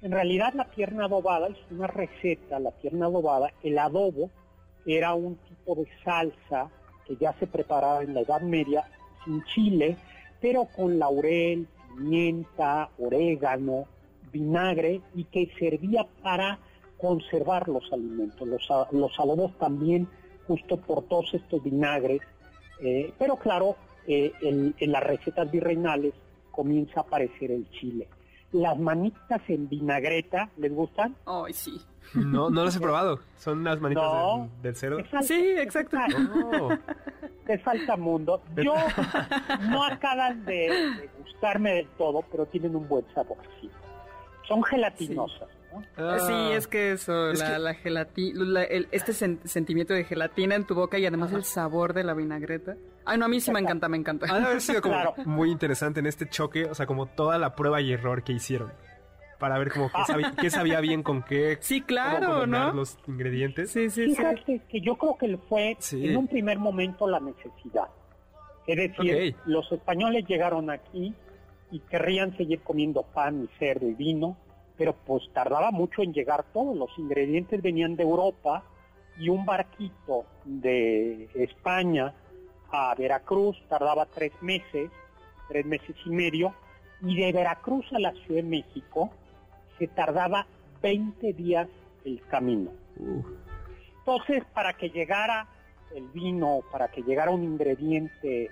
[0.04, 4.30] en realidad la pierna adobada es una receta, la pierna adobada, el adobo
[4.86, 6.70] era un tipo de salsa
[7.08, 8.84] que ya se preparaba en la Edad Media
[9.26, 9.98] sin chile,
[10.40, 13.86] pero con laurel, pimienta, orégano,
[14.32, 16.60] vinagre y que servía para
[16.98, 18.48] conservar los alimentos.
[18.48, 20.08] Los, los adobos también,
[20.48, 22.22] justo por todos estos vinagres,
[22.82, 23.76] eh, pero claro,
[24.08, 26.14] eh, en las recetas virreinales
[26.52, 28.08] comienza a aparecer el chile
[28.52, 31.16] las manitas en vinagreta, ¿les gustan?
[31.26, 31.82] Ay, sí.
[32.14, 33.20] No, no las he probado.
[33.38, 34.04] Son las manitas
[34.62, 35.00] del, cerdo.
[35.22, 35.98] sí, exacto.
[36.34, 36.70] Oh.
[37.46, 38.42] Te falta mundo.
[38.56, 38.76] Yo
[39.70, 43.38] no acaban de, gustarme del todo, pero tienen un buen sabor.
[43.62, 43.70] Sí.
[44.48, 45.50] Son gelatinosas.
[45.98, 46.18] Ah.
[46.20, 51.32] sí, es que eso, la, gelatina, este sentimiento de gelatina en tu boca y además
[51.34, 52.76] el sabor de la vinagreta.
[53.06, 54.26] Ay, no, a mí sí me encanta, me encanta.
[54.30, 57.56] Ha de haber sido como muy interesante en este choque, o sea, como toda la
[57.56, 58.72] prueba y error que hicieron.
[59.40, 59.92] Para ver como
[60.42, 61.58] qué sabía, bien con qué.
[61.62, 62.74] Sí, claro, ¿no?
[62.74, 63.72] los ingredientes.
[63.72, 67.88] Sí, sí, Fíjate que yo creo que fue en un primer momento la necesidad.
[68.66, 71.14] Es decir, los españoles llegaron aquí
[71.72, 74.38] y querrían seguir comiendo pan y cerdo y vino
[74.78, 76.76] pero pues tardaba mucho en llegar todo.
[76.76, 78.64] Los ingredientes venían de Europa
[79.18, 82.14] y un barquito de España
[82.72, 84.92] a Veracruz tardaba tres meses,
[85.48, 86.54] tres meses y medio,
[87.02, 89.10] y de Veracruz a la Ciudad de México
[89.80, 90.46] se tardaba
[90.82, 91.68] 20 días
[92.06, 92.72] el camino.
[94.00, 95.48] Entonces, para que llegara
[95.96, 98.52] el vino, para que llegara un ingrediente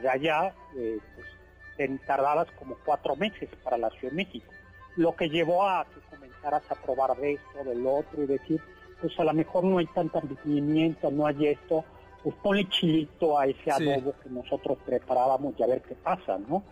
[0.00, 4.52] de allá, eh, pues, tardabas como cuatro meses para la Ciudad de México
[4.96, 8.60] lo que llevó a que comenzaras a probar de esto, del otro y decir,
[9.00, 11.84] pues a lo mejor no hay tanta rendimiento, no hay esto,
[12.22, 16.62] pues ponle chilito a ese adobo que nosotros preparábamos y a ver qué pasa, ¿no?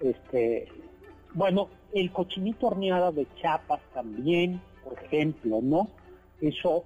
[0.00, 0.68] Este,
[1.34, 5.88] bueno, el cochinito horneado de chapas también, por ejemplo, ¿no?
[6.40, 6.84] Eso.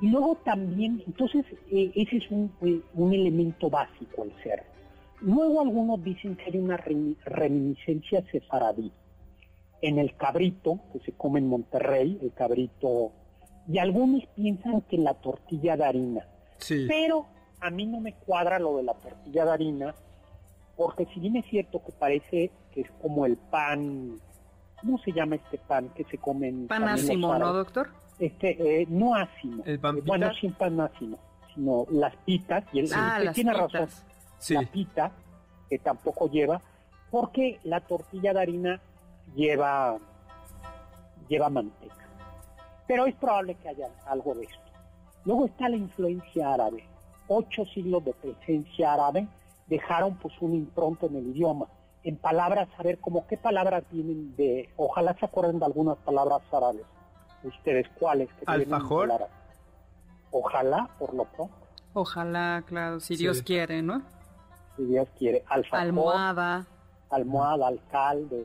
[0.00, 4.64] Y luego también, entonces, eh, ese es un, eh, un elemento básico el cerdo.
[5.20, 8.92] Luego algunos dicen que hay una reminiscencia sefaradí
[9.82, 13.12] en el cabrito que se come en Monterrey, el cabrito,
[13.68, 16.26] y algunos piensan que la tortilla de harina.
[16.58, 16.86] Sí.
[16.88, 17.26] Pero
[17.60, 19.94] a mí no me cuadra lo de la tortilla de harina,
[20.76, 24.18] porque si bien es cierto que parece que es como el pan,
[24.80, 27.88] ¿cómo se llama este pan que se come en Pan ácimo, ¿no, doctor?
[28.18, 29.62] Este, eh, no ácimo.
[29.66, 31.18] ¿El pan bueno, sin pan ácimo,
[31.54, 33.88] sino las pitas, y el, ah, usted tiene razón,
[34.38, 34.54] Sí.
[34.54, 35.12] la pita,
[35.68, 36.60] que tampoco lleva,
[37.10, 38.80] porque la tortilla de harina
[39.34, 39.96] lleva,
[41.28, 41.94] lleva manteca.
[42.86, 44.58] Pero es probable que haya algo de esto.
[45.24, 46.84] Luego está la influencia árabe.
[47.28, 49.26] Ocho siglos de presencia árabe
[49.66, 51.66] dejaron pues un impronto en el idioma.
[52.04, 56.40] En palabras, a ver, como qué palabras tienen de, ojalá se acuerden de algunas palabras
[56.52, 56.84] árabes.
[57.42, 58.28] Ustedes, ¿cuáles?
[58.34, 59.10] Que tienen Alfajor.
[59.10, 59.30] árabe?
[60.30, 61.54] Ojalá, por lo pronto,
[61.94, 63.22] Ojalá, claro, si Sí.
[63.24, 64.02] Dios quiere, ¿no?
[64.76, 65.42] si Dios quiere.
[65.48, 66.66] Alfajor, Almohada.
[67.10, 68.44] almohada, alcalde,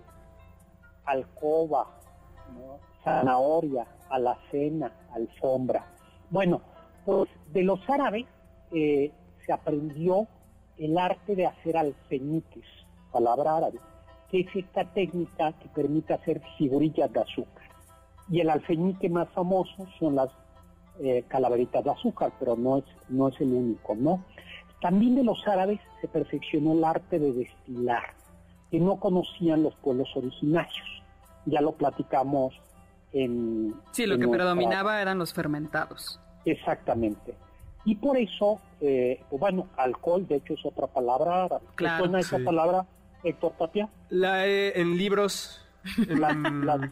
[1.12, 1.88] alcoba,
[3.04, 5.86] zanahoria, alacena, alfombra.
[6.30, 6.62] Bueno,
[7.06, 8.26] pues de los árabes
[8.72, 9.12] eh,
[9.46, 10.28] se aprendió
[10.78, 12.66] el arte de hacer alfeñiques,
[13.12, 13.80] palabra árabe,
[14.30, 17.70] que es esta técnica que permite hacer figurillas de azúcar.
[18.30, 20.30] Y el alfeñique más famoso son las
[21.00, 24.24] eh, calaveritas de azúcar, pero no es, no es el único, ¿no?
[24.80, 28.04] También de los árabes se perfeccionó el arte de destilar,
[28.72, 31.01] que no conocían los pueblos originarios.
[31.46, 32.54] Ya lo platicamos
[33.14, 33.74] en...
[33.92, 36.20] Sí, lo en que nuestra- predominaba eran los fermentados.
[36.46, 37.36] Exactamente.
[37.86, 41.66] Y por eso, eh, pues bueno, alcohol, de hecho, es otra palabra árabe.
[41.72, 42.44] ¿Te Claro, suena esa sí.
[42.44, 42.86] palabra,
[43.24, 43.90] Héctor Tapia?
[44.10, 45.66] La, eh, en libros,
[46.08, 46.92] en, La- la-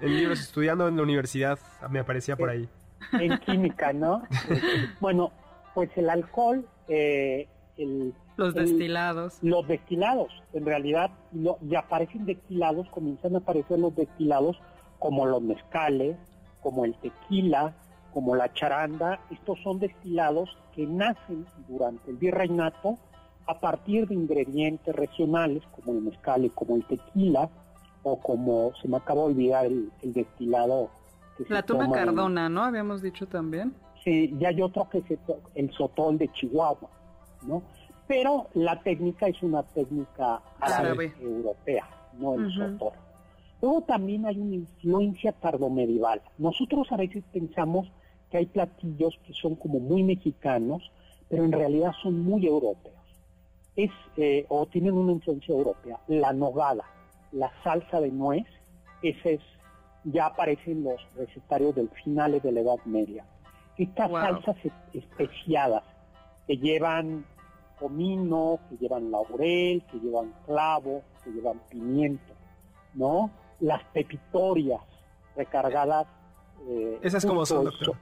[0.00, 1.58] en libros estudiando en la universidad,
[1.90, 2.68] me aparecía por ahí.
[3.12, 4.22] en química, ¿no?
[5.00, 5.32] bueno,
[5.74, 9.38] pues el alcohol, eh, el, Los el- destilados.
[9.42, 14.56] los destilados, en realidad, lo- y aparecen destilados, comienzan a aparecer los destilados
[14.98, 16.16] como los mezcales,
[16.62, 17.74] como el tequila,
[18.12, 19.20] como la charanda.
[19.30, 22.96] Estos son destilados que nacen durante el virreinato
[23.46, 27.50] a partir de ingredientes regionales como el mezcal y como el tequila,
[28.04, 30.88] o como se me acaba de olvidar el, el destilado.
[31.36, 32.62] que se La tuna toma en- cardona, ¿no?
[32.64, 33.74] Habíamos dicho también.
[34.04, 35.04] Sí, y hay otro que es
[35.54, 36.88] el sotol de Chihuahua,
[37.42, 37.62] ¿no?
[38.06, 41.88] Pero la técnica es una técnica árabe europea,
[42.18, 42.50] no el Ujú.
[42.78, 42.92] sotol.
[43.60, 46.20] Luego también hay una influencia tardomedieval.
[46.38, 47.88] Nosotros a veces pensamos
[48.30, 50.82] que hay platillos que son como muy mexicanos,
[51.28, 52.94] pero en realidad son muy europeos.
[53.76, 55.98] Es, eh, o tienen una influencia europea.
[56.08, 56.84] La nogada,
[57.30, 58.44] la salsa de nuez,
[59.02, 59.40] ese es,
[60.04, 63.24] ya aparecen los recetarios del finales de la Edad Media.
[63.78, 64.20] Estas Wow.
[64.20, 64.56] salsas
[64.92, 65.84] especiadas
[66.46, 67.24] que llevan
[67.82, 72.32] comino, que llevan laurel, que llevan clavo, que llevan pimiento,
[72.94, 73.30] ¿no?
[73.58, 74.80] Las pepitorias
[75.36, 76.06] recargadas.
[76.68, 77.96] eh, ¿Esas cómo son, doctor?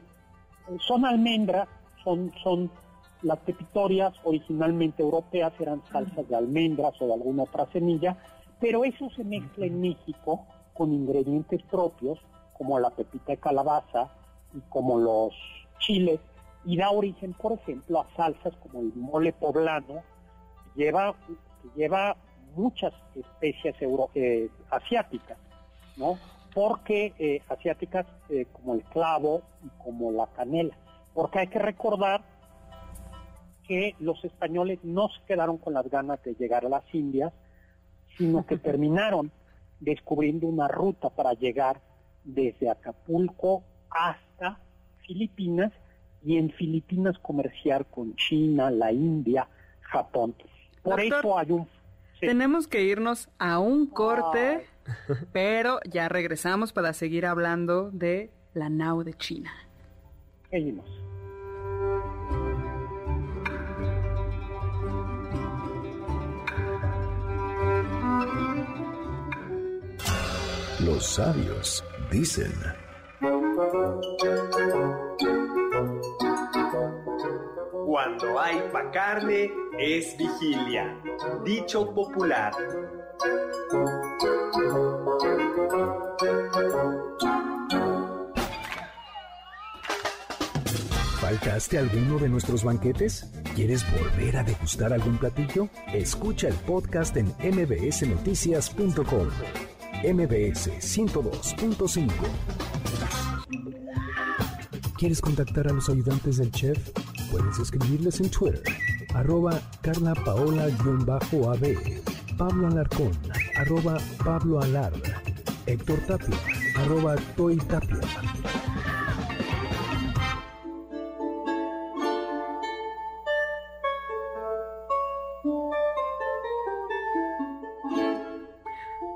[0.66, 1.66] Son, son almendras,
[2.04, 2.70] son, son
[3.22, 8.18] las pepitorias originalmente europeas, eran salsas de almendras o de alguna otra semilla,
[8.60, 12.18] pero eso se mezcla en México con ingredientes propios,
[12.56, 14.10] como la pepita de calabaza
[14.54, 15.34] y como los
[15.78, 16.20] chiles,
[16.64, 20.02] y da origen, por ejemplo, a salsas como el mole poblano,
[20.74, 22.16] que lleva, que lleva
[22.54, 25.38] muchas especias euro- eh, asiáticas,
[25.96, 26.18] ¿no?
[26.54, 30.76] Porque eh, asiáticas eh, como el clavo y como la canela.
[31.14, 32.22] Porque hay que recordar
[33.66, 37.32] que los españoles no se quedaron con las ganas de llegar a las Indias,
[38.18, 39.30] sino que terminaron
[39.78, 41.80] descubriendo una ruta para llegar
[42.24, 44.58] desde Acapulco hasta
[45.06, 45.72] Filipinas
[46.24, 49.48] y en Filipinas comerciar con China, la India,
[49.80, 50.34] Japón.
[50.82, 51.64] Por Doctor, eso hay un...
[52.18, 52.26] sí.
[52.26, 54.66] Tenemos que irnos a un corte,
[55.32, 59.50] pero ya regresamos para seguir hablando de la nao de China.
[60.50, 60.86] Seguimos.
[70.84, 72.52] Los sabios dicen,
[78.20, 80.94] Cuando hay pa' carne es vigilia.
[81.42, 82.52] Dicho popular.
[91.20, 93.30] ¿faltaste alguno de nuestros banquetes?
[93.54, 95.68] ¿Quieres volver a degustar algún platillo?
[95.94, 99.28] Escucha el podcast en mbsnoticias.com.
[100.02, 102.10] MBS 102.5.
[104.98, 106.78] ¿Quieres contactar a los ayudantes del chef?
[107.30, 108.62] Puedes escribirles en Twitter,
[109.14, 111.76] arroba Carla Paola-AB,
[112.36, 113.12] Pablo Alarcón,
[113.54, 114.92] arroba Pablo Alar,
[115.66, 116.36] Héctor Tapia,
[116.76, 118.00] arroba Toy Tapia.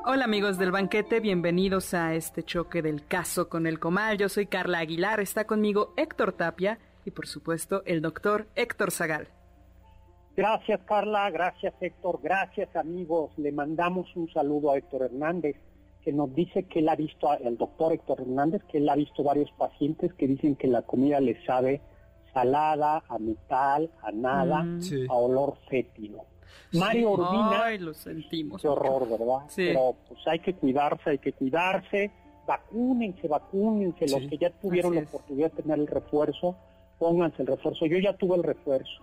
[0.07, 4.18] Hola amigos del banquete, bienvenidos a este choque del caso con el comal.
[4.18, 9.28] Yo soy Carla Aguilar, está conmigo Héctor Tapia y por supuesto el doctor Héctor Zagal.
[10.36, 13.30] Gracias Carla, gracias Héctor, gracias amigos.
[13.36, 15.56] Le mandamos un saludo a Héctor Hernández
[16.02, 19.22] que nos dice que él ha visto, el doctor Héctor Hernández, que él ha visto
[19.22, 21.80] varios pacientes que dicen que la comida les sabe
[22.34, 24.80] salada, a metal, a nada, Mm.
[24.82, 25.06] Sí.
[25.08, 26.24] a olor fétido.
[26.72, 28.60] Mario Urbina, Ay, lo sentimos.
[28.60, 29.46] qué horror, ¿verdad?
[29.48, 29.66] Sí.
[29.68, 32.10] Pero pues hay que cuidarse, hay que cuidarse,
[32.46, 34.28] vacúnense, vacúnense, los Sí.
[34.28, 36.56] que ya tuvieron la oportunidad de tener el refuerzo,
[36.98, 37.87] pónganse el refuerzo.
[37.87, 39.02] Yo ya tuve el refuerzo.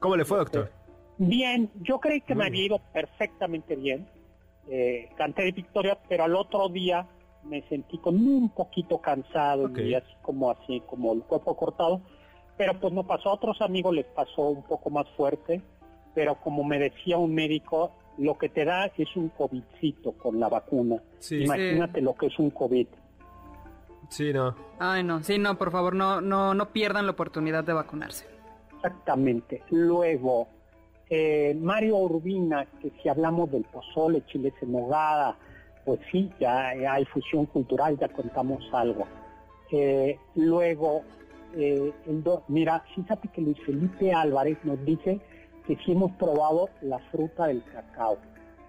[0.00, 0.70] ¿Cómo le fue, doctor?
[1.18, 4.06] Bien, yo creí que me había ido perfectamente bien.
[4.68, 7.06] Eh, canté de victoria, pero al otro día
[7.44, 12.00] me sentí con un poquito cansado y así como así, como el cuerpo cortado.
[12.56, 13.30] Pero pues no pasó.
[13.30, 15.60] A otros amigos les pasó un poco más fuerte.
[16.14, 20.48] Pero como me decía un médico, lo que te da es un COVIDcito con la
[20.48, 21.02] vacuna.
[21.18, 22.86] Sí, Imagínate lo que es un COVID.
[24.12, 24.54] Sí, no.
[24.78, 28.26] Ay, no, sí, no, por favor, no, no, no pierdan la oportunidad de vacunarse.
[28.76, 29.62] Exactamente.
[29.70, 30.48] Luego,
[31.08, 35.36] eh, Mario Urbina, que si hablamos del pozole, chiles en nogada,
[35.84, 39.06] pues sí, ya, ya hay fusión cultural, ya contamos algo.
[39.70, 41.02] Eh, luego,
[41.54, 45.20] eh, el do- mira, fíjate que Luis Felipe Álvarez nos dice
[45.66, 48.18] que sí hemos probado la fruta del cacao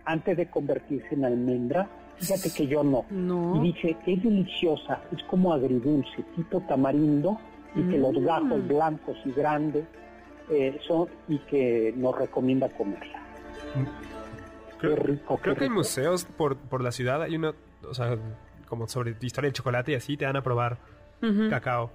[0.06, 1.90] antes de convertirse en almendra.
[2.20, 3.06] Fíjate que yo no.
[3.10, 3.64] No.
[3.64, 7.38] Y dice, es deliciosa, es como agridulce, tipo tamarindo,
[7.76, 8.26] y que los Mm.
[8.26, 9.86] gajos blancos y grandes
[10.50, 13.20] eh, son, y que nos recomienda comerla.
[14.78, 15.80] Creo, Qué rico, creo qué que hay rico.
[15.80, 17.22] museos por, por la ciudad.
[17.22, 17.54] Hay uno,
[17.90, 18.18] o sea,
[18.68, 20.78] como sobre historia del chocolate y así te dan a probar
[21.50, 21.90] cacao.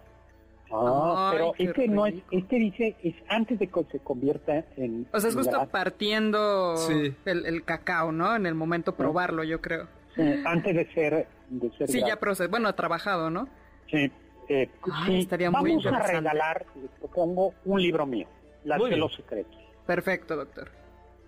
[0.73, 2.27] Ah, Ay, pero este no es, rico.
[2.31, 5.07] este dice, es antes de que se convierta en...
[5.13, 5.71] O sea, es en justo grasa.
[5.71, 7.15] partiendo Sí.
[7.27, 8.35] el, el cacao, ¿no?
[8.37, 9.87] En el momento probarlo, yo creo.
[10.17, 11.27] Eh, antes de ser...
[11.49, 12.49] De ser Sí, ya proceso.
[12.51, 13.49] Bueno, trabajado, ¿no?
[13.91, 14.11] Sí,
[14.49, 15.19] eh, Ay, sí.
[15.21, 18.27] estaría muy Vamos a regalar, les propongo, un libro mío,
[18.65, 19.57] Las de los secretos.
[19.87, 20.71] Perfecto, doctor.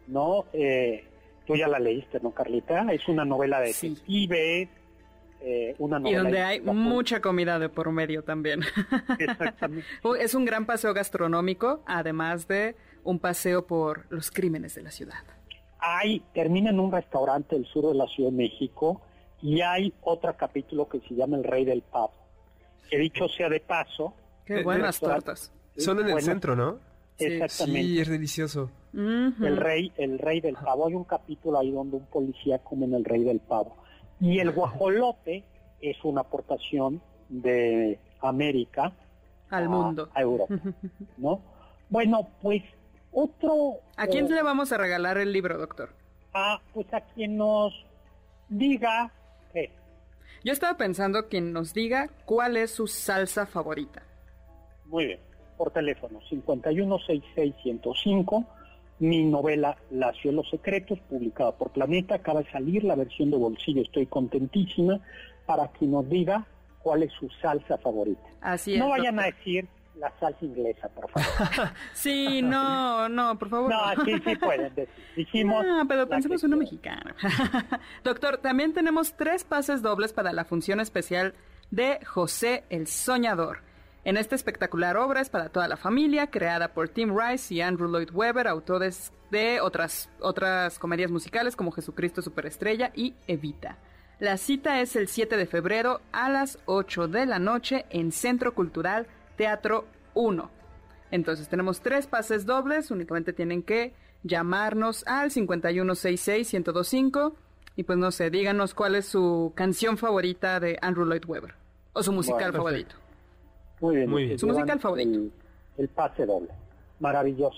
[0.07, 0.45] ¿no?
[0.53, 1.05] Eh,
[1.47, 2.81] tú ya la leíste, ¿no, Carlita?
[2.93, 3.91] Es una novela de Sí.
[3.91, 4.69] detectives,
[5.43, 6.23] eh, una Y novela...
[6.23, 8.61] donde hay mucha comida de por medio también.
[9.19, 9.87] Exactamente.
[10.21, 15.23] Es un gran paseo gastronómico, además de un paseo por los crímenes de la ciudad.
[15.81, 19.01] Hay, termina en un restaurante del sur de la Ciudad de México
[19.43, 22.13] y hay otro capítulo que se llama El Rey del Pavo.
[22.91, 24.15] Que dicho sea de paso...
[24.45, 25.53] Qué buenas tortas.
[25.77, 26.79] Son en el bueno, centro, ¿no?
[27.17, 27.27] Sí.
[27.27, 27.83] Exactamente.
[27.83, 28.71] Sí, es delicioso.
[28.93, 30.89] El rey, el rey del pavo.
[30.89, 33.77] Hay un capítulo ahí donde un policía come en el rey del pavo.
[34.21, 35.45] Y el guajolote
[35.81, 38.93] es una aportación de América
[39.51, 40.09] Al a- mundo.
[40.15, 40.55] a Europa,
[41.17, 41.41] ¿no?
[41.89, 42.63] Bueno, pues
[43.13, 43.81] otro...
[43.97, 45.91] ¿A quién eh, le vamos a regalar el libro, doctor?
[46.33, 47.75] a, pues a quien nos
[48.49, 49.13] diga
[50.45, 54.03] Yo estaba pensando que nos diga cuál es su salsa favorita.
[54.87, 55.19] muy bien
[55.59, 58.47] por teléfono 5166105
[59.01, 63.37] mi novela La de los secretos publicada por Planeta acaba de salir la versión de
[63.37, 65.01] bolsillo estoy contentísima
[65.47, 66.47] para que nos diga
[66.83, 68.79] cuál es su salsa favorita Así es.
[68.79, 73.71] no vayan a decir la salsa inglesa por favor Sí, no, no, por favor.
[73.71, 77.15] no sí sí pueden decir dijimos Ah, pero pensemos uno mexicano.
[78.05, 81.35] Doctor, también tenemos tres pases dobles para la función especial
[81.71, 83.63] de José el Soñador.
[84.05, 87.91] En esta espectacular obra es para toda la familia, creada por Tim Rice y Andrew
[87.91, 93.77] Lloyd Webber, autores de otras, otras comedias musicales como Jesucristo Superestrella y Evita.
[94.19, 98.55] La cita es el 7 de febrero a las 8 de la noche en Centro
[98.55, 99.07] Cultural
[99.41, 100.51] Teatro 1.
[101.13, 107.33] Entonces tenemos tres pases dobles, únicamente tienen que llamarnos al 5166-1025
[107.75, 111.55] y pues no sé, díganos cuál es su canción favorita de Andrew Lloyd Webber
[111.95, 112.97] o su musical Bueno, favorito.
[113.81, 114.11] Muy bien.
[114.11, 114.39] Muy bien.
[114.39, 115.19] se Su musical favorito.
[115.19, 115.33] El,
[115.79, 116.51] el pase doble.
[116.99, 117.57] Maravilloso.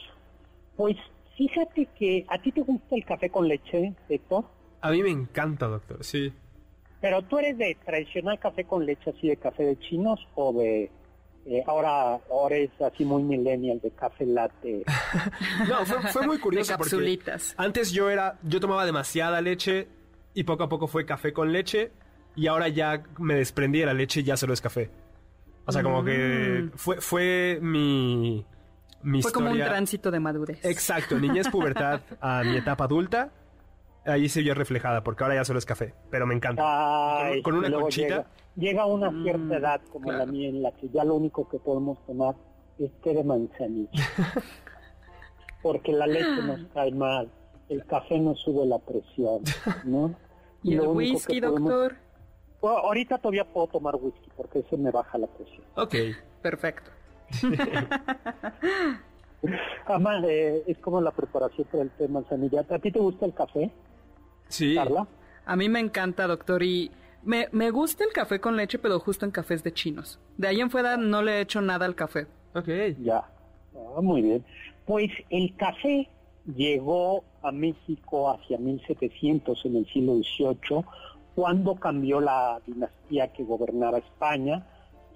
[0.77, 0.97] Pues
[1.37, 4.45] fíjate que a ti te gusta el café con leche, Héctor,
[4.83, 6.33] A mí me encanta, doctor, sí.
[7.01, 10.93] pero tú eres de tradicional café con leche, así de café de chinos o de...
[11.47, 14.85] eh, ahora, ahora es así muy millennial de café latte.
[15.69, 17.19] No, fue, fue muy De curioso porque
[17.57, 19.89] antes yo era, yo tomaba demasiada leche
[20.35, 21.91] y poco a poco fue café con leche
[22.35, 24.91] y ahora ya me desprendí de la leche y ya solo es café.
[25.67, 26.71] O sea, como que Mm.
[26.77, 28.45] fue, fue mi,
[29.03, 30.65] mi Fue como un tránsito de madurez.
[30.65, 33.31] Exacto, niñez, pubertad a mi etapa adulta.
[34.05, 36.63] Ahí se vio reflejada, porque ahora ya solo es café, pero me encanta.
[37.27, 38.07] Ay, Con- una y conchita.
[38.09, 38.27] Llega,
[38.57, 40.19] llega una Mm, cierta edad como claro.
[40.27, 42.35] la mía en la que ya lo único que podemos tomar
[42.79, 43.91] es té de manzanilla.
[45.63, 47.31] Porque la leche nos cae mal,
[47.69, 49.43] el café nos sube la presión,
[49.85, 50.13] ¿no?
[50.65, 51.97] ¿Y el lo único whisky, que podemos- doctor?
[52.61, 55.63] Bueno, ahorita todavía puedo tomar whisky porque ese me baja la presión.
[55.77, 55.95] Ok.
[56.43, 56.91] Perfecto.
[59.87, 62.65] Además, eh, es como la preparación para el té de manzanilla.
[62.69, 63.71] ¿A ti te gusta el café,
[64.53, 64.75] Sí.
[64.75, 65.07] Carla?
[65.45, 66.91] A mí me encanta, doctor, y
[67.25, 70.21] me, me gusta el café con leche, pero justo en cafés de chinos.
[70.37, 72.27] De ahí en fuera no le he hecho nada al café.
[72.55, 72.69] Ok.
[73.03, 73.25] Ya,
[73.75, 74.45] Ah, muy bien.
[74.87, 76.09] Pues el café
[76.57, 80.85] llegó a México hacia 1700 en el siglo XVIII,
[81.35, 84.67] cuando cambió la dinastía que gobernaba España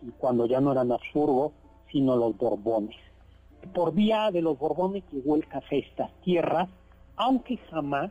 [0.02, 1.52] y cuando ya no eran Habsburgo,
[1.92, 2.96] sino los Borbones.
[3.74, 6.68] Por vía de los Borbones llegó el café a estas tierras,
[7.16, 8.10] aunque jamás,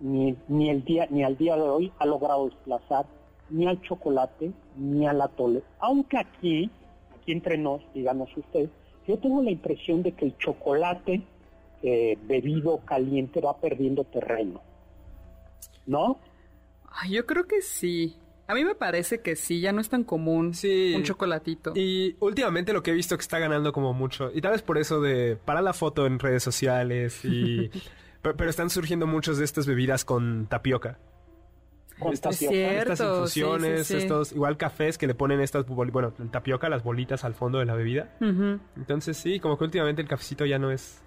[0.00, 3.06] ni, ni, el día, ni al día de hoy, ha logrado desplazar
[3.50, 5.62] ni al chocolate ni al atole.
[5.80, 6.70] Aunque aquí,
[7.16, 8.68] aquí entre nos, díganos usted,
[9.06, 11.22] yo tengo la impresión de que el chocolate
[11.82, 14.60] eh, bebido caliente va perdiendo terreno.
[15.86, 16.18] ¿No?
[16.88, 18.16] Ay, yo creo que sí.
[18.46, 20.94] A mí me parece que sí, ya no es tan común Sí.
[20.94, 21.72] un chocolatito.
[21.74, 24.30] Y últimamente lo que he visto que está ganando como mucho.
[24.34, 27.70] Y tal vez por eso de para la foto en redes sociales y...
[28.24, 30.98] pero, pero están surgiendo muchos de estas bebidas con tapioca.
[32.00, 32.54] Con Estas- tapioca.
[32.56, 34.02] Cierto, estas infusiones, sí, sí, sí.
[34.06, 37.66] estos igual cafés que le ponen estas bueno, el tapioca, las bolitas al fondo de
[37.66, 38.16] la bebida.
[38.76, 41.03] Entonces sí, como que últimamente el cafecito ya no es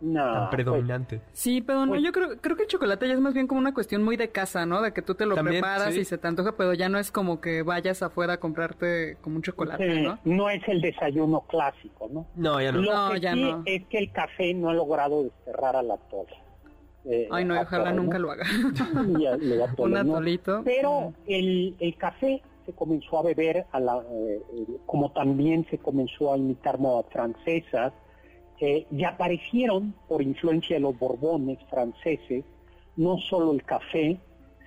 [0.00, 1.20] No, tan pues, predominante.
[1.32, 3.60] Sí, pero no, Pues- yo creo, creo que el chocolate ya es más bien como
[3.60, 4.80] una cuestión muy de casa, ¿no?
[4.80, 6.00] De que tú te lo También, preparas sí.
[6.00, 9.36] y se te antoja, pero ya no es como que vayas afuera a comprarte como
[9.36, 10.18] un chocolate, sí, ¿no?
[10.24, 12.26] no es el desayuno clásico, ¿no?
[12.34, 12.80] No, ya no.
[12.80, 13.62] Lo No, que ya sí no.
[13.66, 16.32] es que el café no ha logrado desterrar al atole.
[17.04, 18.44] Eh, Ay, no, a ojalá nunca lo haga.
[19.78, 19.98] Un ¿no?
[19.98, 20.62] atolito.
[20.64, 25.78] Pero el, el café se comenzó a beber, a la, eh, eh, como también se
[25.78, 27.92] comenzó a imitar modas francesas,
[28.60, 32.44] eh, y aparecieron, por influencia de los borbones franceses,
[32.96, 34.18] no solo el café,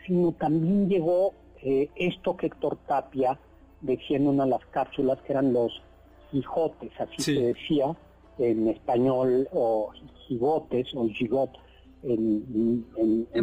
[0.08, 3.38] sino también llegó eh, esto que Héctor Tapia
[3.82, 5.72] decía en una de las cápsulas, que eran los
[6.32, 7.36] gigotes, así Sí.
[7.36, 7.96] se decía
[8.40, 9.92] en español, o
[10.28, 11.52] gigotes, o gigot
[12.04, 12.86] en,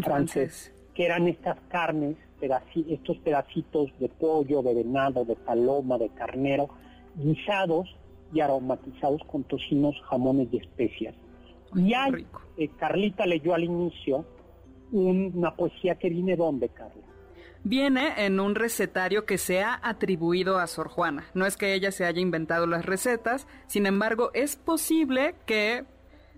[0.02, 0.72] francés.
[0.94, 6.68] que eran estas carnes, pedaci- estos pedacitos de pollo, de venado, de paloma, de carnero,
[7.16, 7.88] guisados
[8.32, 11.14] y aromatizados con tocinos, jamones y especias.
[11.74, 12.26] Y hay,
[12.56, 14.24] eh, Carlita leyó al inicio
[14.92, 17.02] un- una poesía que viene dónde, Carla.
[17.62, 21.26] Viene en un recetario que se ha atribuido a Sor Juana.
[21.34, 25.84] No es que ella se haya inventado las recetas, sin embargo, es posible que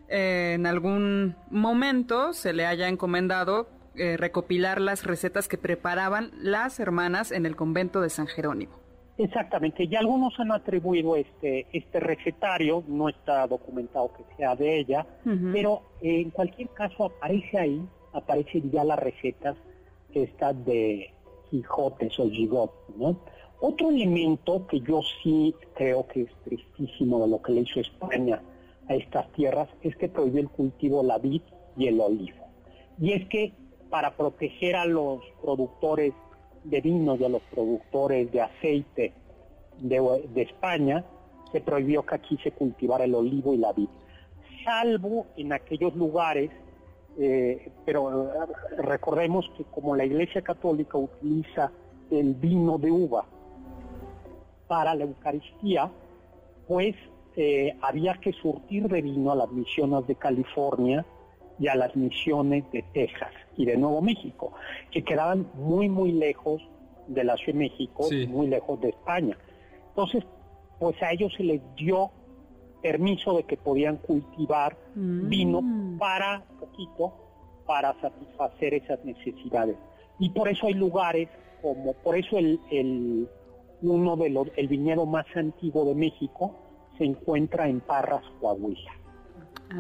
[0.09, 6.81] eh, en algún momento se le haya encomendado eh, recopilar las recetas que preparaban las
[6.81, 8.73] hermanas en el convento de San Jerónimo.
[9.19, 15.07] Exactamente, y algunos han atribuido este, este recetario, no está documentado que sea de ella,
[15.53, 17.83] pero eh, en cualquier caso aparece ahí,
[18.15, 19.57] aparecen ya las recetas
[20.15, 21.11] estas de
[21.51, 23.19] Quijotes o Gigot, ¿no?
[23.61, 28.43] Otro elemento que yo sí creo que es tristísimo de lo que le hizo España
[28.89, 31.43] a estas tierras es que prohibió el cultivo de la vid
[31.77, 32.45] y el olivo.
[32.99, 33.53] Y es que
[33.89, 36.13] para proteger a los productores
[36.65, 39.13] de vino y a los productores de aceite
[39.79, 41.05] de, de España,
[41.51, 43.89] se prohibió que aquí se cultivara el olivo y la vid,
[44.65, 46.51] salvo en aquellos lugares,
[47.19, 48.47] eh, pero eh,
[48.79, 51.71] recordemos que como la Iglesia Católica utiliza
[52.11, 53.25] el vino de uva
[54.67, 55.91] para la Eucaristía,
[56.67, 56.95] pues
[57.37, 61.05] eh, había que surtir de vino a las misiones de California
[61.59, 64.53] y a las misiones de Texas y de Nuevo México,
[64.91, 66.63] que quedaban muy, muy lejos
[67.09, 68.27] de la Ciudad de México, Sí.
[68.27, 69.37] muy lejos de España.
[69.89, 70.25] Entonces,
[70.79, 72.11] pues a ellos se les dio
[72.83, 75.29] permiso de que podían cultivar Mm.
[75.29, 75.63] vino
[75.99, 77.13] para poquito,
[77.67, 79.77] para satisfacer esas necesidades.
[80.19, 81.29] Y por eso hay lugares
[81.61, 83.29] como, por eso el, el-
[83.83, 86.55] uno de los, el viñedo más antiguo de México
[86.99, 88.91] se encuentra en Parras, Coahuila.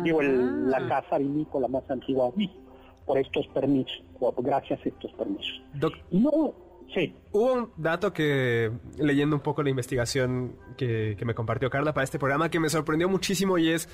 [0.04, 0.88] Digo, el- la Ah.
[0.88, 2.61] casa vinícola más antigua de México,
[3.06, 4.02] por estos permisos,
[4.38, 5.62] gracias a estos permisos.
[5.74, 6.54] Doc, no,
[6.94, 11.94] sí, Hubo un dato que, leyendo un poco la investigación que, que me compartió Carla
[11.94, 13.88] para este programa, que me sorprendió muchísimo y es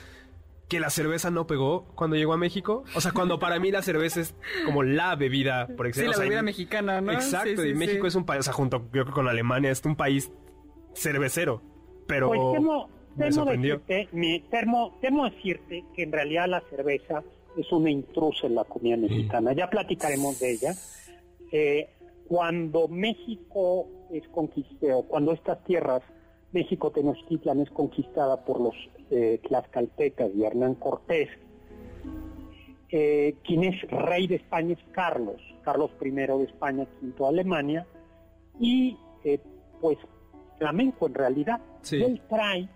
[0.69, 2.85] que la cerveza no pegó cuando llegó a México.
[2.95, 4.35] O sea, cuando para mí la cerveza es
[4.67, 6.05] como la bebida por Sí, excelencia.
[6.05, 7.13] la O sea, bebida mexicana, ¿no?
[7.13, 8.09] Exacto, Sí, y sí, México sí.
[8.09, 10.31] es un país, o sea, junto yo creo, con Alemania, es un país
[10.95, 11.63] cervecero.
[12.07, 12.29] Pero...
[12.29, 13.79] Pues hemos, me sorprendió.
[13.87, 17.23] Decirte, mi, termo, temo decirte que en realidad la cerveza
[17.59, 19.53] es una intrusa en la comida mexicana.
[19.53, 20.75] Ya platicaremos de ella.
[21.53, 21.89] Eh,
[22.29, 26.03] cuando México es conquistado, cuando estas tierras,
[26.53, 28.75] México Tenochtitlan es conquistada por los
[29.11, 31.29] eh, tlaxcaltecas y Hernán Cortés,
[32.91, 37.87] eh, quien es rey de España es Carlos, Carlos I de España, quinto de Alemania,
[38.59, 39.41] y eh,
[39.81, 39.99] pues
[40.59, 41.61] flamenco en realidad.
[41.83, 42.03] Sí.
[42.03, 42.69] Él trae,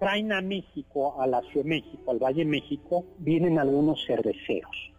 [0.00, 4.92] traen a México, a la Ciudad de México, al Valle de México, vienen algunos cerveceros,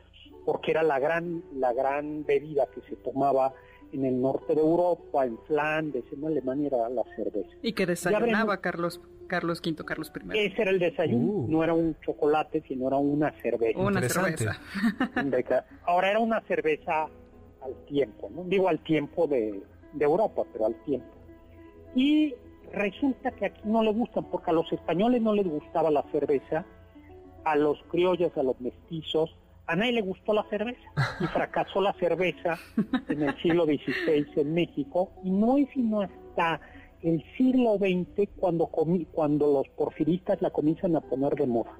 [0.45, 3.51] porque era la gran, la gran bebida que se tomaba
[3.91, 7.49] en el norte de Europa, en Flandes, en Alemania era la cerveza.
[7.61, 10.37] Y que desayunaba Carlos, Carlos V, Carlos I.
[10.45, 11.47] Ese era el desayuno, Uh.
[11.49, 13.79] no era un chocolate, sino era una cerveza.
[13.79, 14.61] Una cerveza.
[15.85, 17.07] Ahora era una cerveza
[17.61, 18.43] al tiempo, ¿no?
[18.43, 19.61] Digo al tiempo de,
[19.93, 21.09] de Europa, pero al tiempo.
[21.95, 22.33] Y
[22.73, 26.65] resulta que aquí no le gustan, porque a los españoles no les gustaba la cerveza,
[27.43, 29.35] a los criollos, a los mestizos,
[29.67, 30.81] a nadie le gustó la cerveza.
[31.19, 32.57] Y fracasó la cerveza
[33.09, 36.59] en el siglo XVI en México, y no es sino hasta
[37.01, 41.71] el siglo XX cuando, comi- cuando los porfiristas la comienzan a poner de moda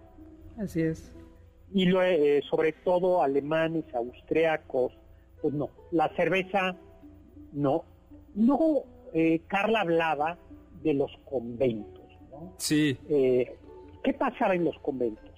[0.58, 1.14] Así es.
[1.72, 4.94] y lo, eh, sobre todo alemanes, austriacos,
[5.42, 6.76] pues no, la cerveza
[7.54, 7.84] no.
[8.36, 10.38] Luego eh, Carla hablaba
[10.84, 12.53] de los conventos, ¿no?
[12.57, 13.57] Sí, Eh,
[14.03, 15.29] ¿Qué pasaba en los conventos?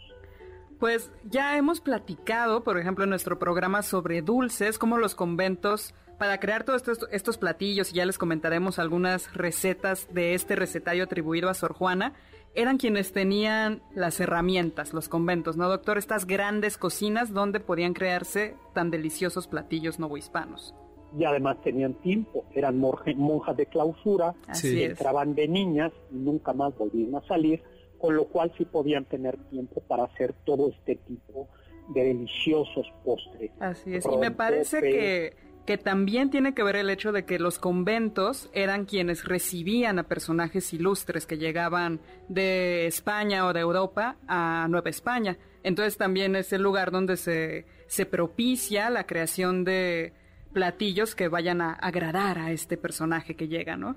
[0.79, 6.39] Pues ya hemos platicado, por ejemplo, en nuestro programa sobre dulces, como los conventos, para
[6.39, 11.49] crear todos estos, estos platillos, y ya les comentaremos algunas recetas de este recetario atribuido
[11.49, 12.13] a Sor Juana,
[12.55, 15.97] eran quienes tenían las herramientas, los conventos, ¿no, doctor?
[15.97, 20.75] Estas grandes cocinas donde podían crearse tan deliciosos platillos novohispanos.
[21.17, 24.91] Y además tenían tiempo, eran monjas de clausura, Así es.
[24.91, 27.61] entraban de niñas y nunca más volvían a salir,
[27.99, 31.47] con lo cual sí podían tener tiempo para hacer todo este tipo
[31.89, 33.51] de deliciosos postres.
[33.59, 34.05] Así es.
[34.05, 35.35] Y me parece que,
[35.65, 40.03] que también tiene que ver el hecho de que los conventos eran quienes recibían a
[40.03, 45.37] personajes ilustres que llegaban de España o de Europa a Nueva España.
[45.63, 50.13] Entonces también es el lugar donde se, se propicia la creación de
[50.53, 53.95] platillos que vayan a agradar a este personaje que llega, ¿no?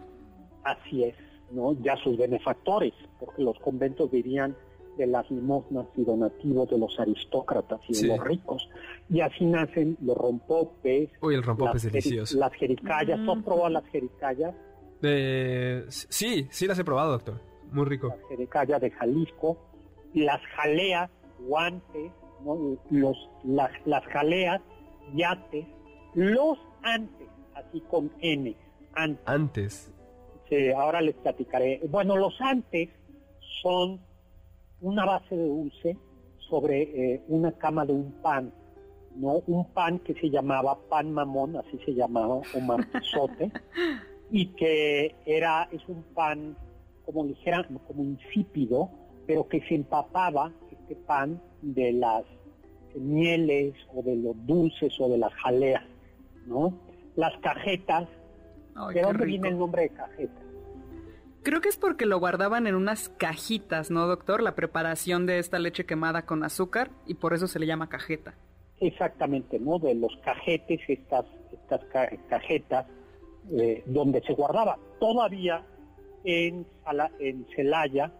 [0.65, 1.15] Así es,
[1.53, 1.73] ¿no?
[1.83, 4.57] Ya sus benefactores, porque los conventos vivían
[4.99, 8.09] de las limosnas y donativos de los aristócratas y Sí.
[8.09, 8.69] de los ricos.
[9.11, 11.11] Y así nacen los rompopes.
[11.21, 12.39] Uy, el rompope las es delicioso.
[12.39, 14.55] Las jericayas, ¿tú has probado las jericayas?
[15.03, 17.41] Eh, sí, sí las he probado, doctor.
[17.71, 18.09] Muy rico.
[18.09, 19.59] Las jericayas de Jalisco,
[20.15, 22.11] las jaleas, guantes,
[22.45, 22.79] ¿no?
[22.91, 24.63] Los, las, las jaleas,
[25.15, 25.67] yates,
[26.17, 28.57] los antes, así con N,
[28.95, 29.29] antes.
[29.29, 29.93] Antes.
[30.49, 31.81] Sí, ahora les platicaré.
[31.91, 32.89] Bueno, los antes
[33.63, 34.01] son
[34.81, 35.97] una base de dulce
[36.49, 38.51] sobre eh, una cama de un pan,
[39.15, 39.43] ¿no?
[39.47, 43.53] Un pan que se llamaba pan mamón, así se llamaba, o marquizote,
[44.31, 46.57] y que era, es un pan
[47.05, 48.89] como ligera, como insípido,
[49.27, 52.25] pero que se empapaba este pan de las
[52.95, 55.85] mieles o de los dulces o de las jaleas,
[56.47, 56.73] ¿no?
[57.17, 58.09] Las cajetas,
[58.75, 59.27] Ay, ¿de dónde rico.
[59.27, 60.41] viene el nombre de cajeta?
[61.43, 64.43] Creo que es porque lo guardaban en unas cajitas, ¿no, doctor?
[64.43, 68.35] La preparación de esta leche quemada con azúcar y por eso se le llama cajeta.
[68.81, 69.79] Exactamente, ¿no?
[69.79, 72.87] De los cajetes, estas, estas ca- cajetas
[73.53, 74.77] eh, donde se guardaba.
[74.99, 75.63] Todavía
[76.25, 76.67] en,
[77.21, 78.11] en Celaya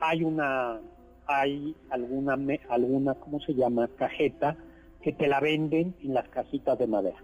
[0.00, 0.78] hay una,
[1.26, 2.36] hay alguna,
[2.68, 3.88] alguna, ¿cómo se llama?
[3.96, 4.56] Cajeta
[5.02, 7.16] que te la venden en las cajitas de madera.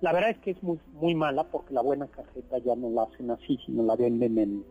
[0.00, 3.02] La verdad es que es muy, muy mala porque la buena cajeta ya no la
[3.02, 4.64] hacen así, sino la venden en,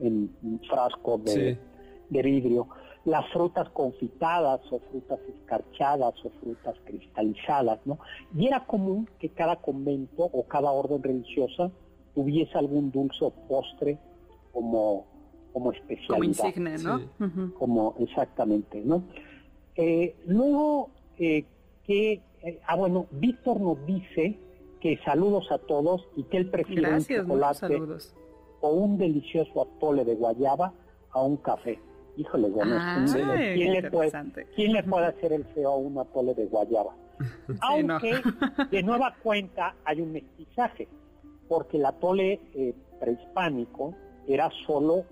[0.00, 1.58] en frascos de, Sí.
[2.10, 2.68] de vidrio.
[3.04, 7.98] Las frutas confitadas o frutas escarchadas o frutas cristalizadas, ¿no?
[8.36, 11.70] Y era común que cada convento o cada orden religiosa
[12.14, 13.98] tuviese algún dulce o postre
[14.52, 15.04] como,
[15.52, 16.98] como especialidad Como insigne, ¿no?
[16.98, 17.52] Sí.
[17.58, 19.02] Como exactamente, ¿no?
[19.74, 21.44] Eh, luego, eh,
[21.84, 24.38] que, eh, ah, bueno, Víctor nos dice
[24.82, 27.80] que saludos a todos y que él prefiere Gracias, un chocolate
[28.60, 30.72] o un delicioso atole de guayaba
[31.12, 31.78] a un café.
[32.16, 33.04] Híjole, bueno, Ah,
[33.54, 34.10] ¿quién, le puede,
[34.56, 36.94] quién le puede hacer el feo a un atole de guayaba?
[37.46, 37.58] Sí, no.
[37.60, 38.20] Aunque
[38.72, 40.88] de nueva cuenta hay un mestizaje,
[41.48, 43.94] porque el atole eh, prehispánico
[44.26, 45.04] era solo,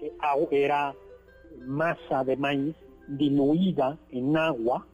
[0.00, 0.12] eh,
[0.50, 0.94] era
[1.66, 2.74] masa de maíz
[3.08, 4.86] diluida en agua,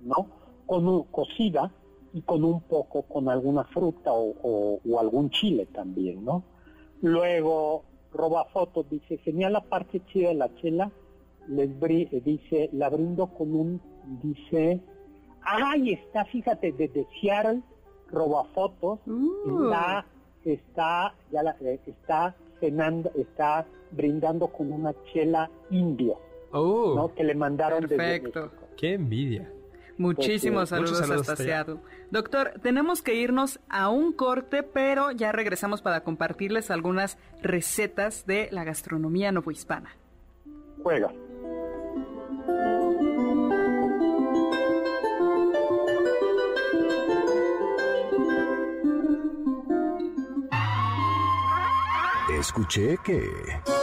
[0.00, 0.26] ¿no?
[0.66, 1.70] Con un- cocida
[2.12, 6.42] y con un poco, con alguna fruta o, o- o algún chile también, ¿no?
[7.02, 10.90] Luego roba fotos, dice, genial la parte chida de la chela,
[11.48, 13.80] les bri- dice, la brindo con un,
[14.22, 14.80] dice,
[15.42, 17.62] ay, está, fíjate, desde Seattle,
[18.10, 19.64] roba fotos, Uh.
[19.64, 20.06] está,
[20.44, 26.18] está, ya la- eh, está cenando, está brindando con una chela indio,
[26.52, 27.14] Oh, ¿no?
[27.14, 28.40] Que le mandaron desde Perfecto.
[28.44, 28.62] México.
[28.78, 29.52] qué envidia.
[29.98, 31.64] Muchísimos Muchos saludos, saludos hasta hasta allá.
[31.64, 31.80] Seattle.
[32.10, 38.48] Doctor, tenemos que irnos a un corte, pero ya regresamos para compartirles algunas recetas de
[38.52, 39.96] la gastronomía novohispana.
[40.82, 41.12] Juega.
[52.38, 53.77] Escuché que...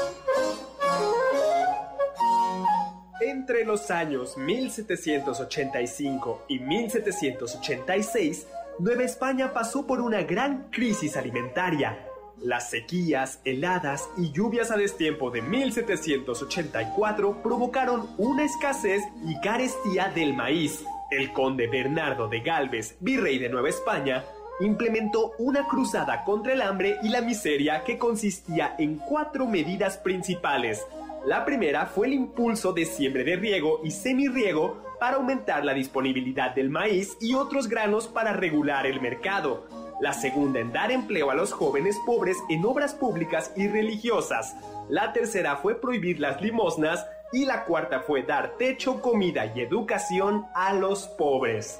[3.45, 8.47] Entre los años 1785 y 1786,
[8.79, 12.07] Nueva España pasó por una gran crisis alimentaria.
[12.41, 20.33] Las sequías, heladas y lluvias a destiempo de 1784 provocaron una escasez y carestía del
[20.33, 20.83] maíz.
[21.11, 24.25] El conde Bernardo de Galvez, virrey de Nueva España,
[24.59, 30.83] implementó una cruzada contra el hambre y la miseria que consistía en cuatro medidas principales.
[31.26, 36.53] La primera fue el impulso de siembra de riego y semirriego para aumentar la disponibilidad
[36.53, 39.65] del maíz y otros granos para regular el mercado.
[39.99, 44.55] La segunda en dar empleo a los jóvenes pobres en obras públicas y religiosas.
[44.88, 47.03] La tercera fue prohibir las limosnas
[47.34, 51.80] y la cuarta fue dar techo, comida y educación a los pobres.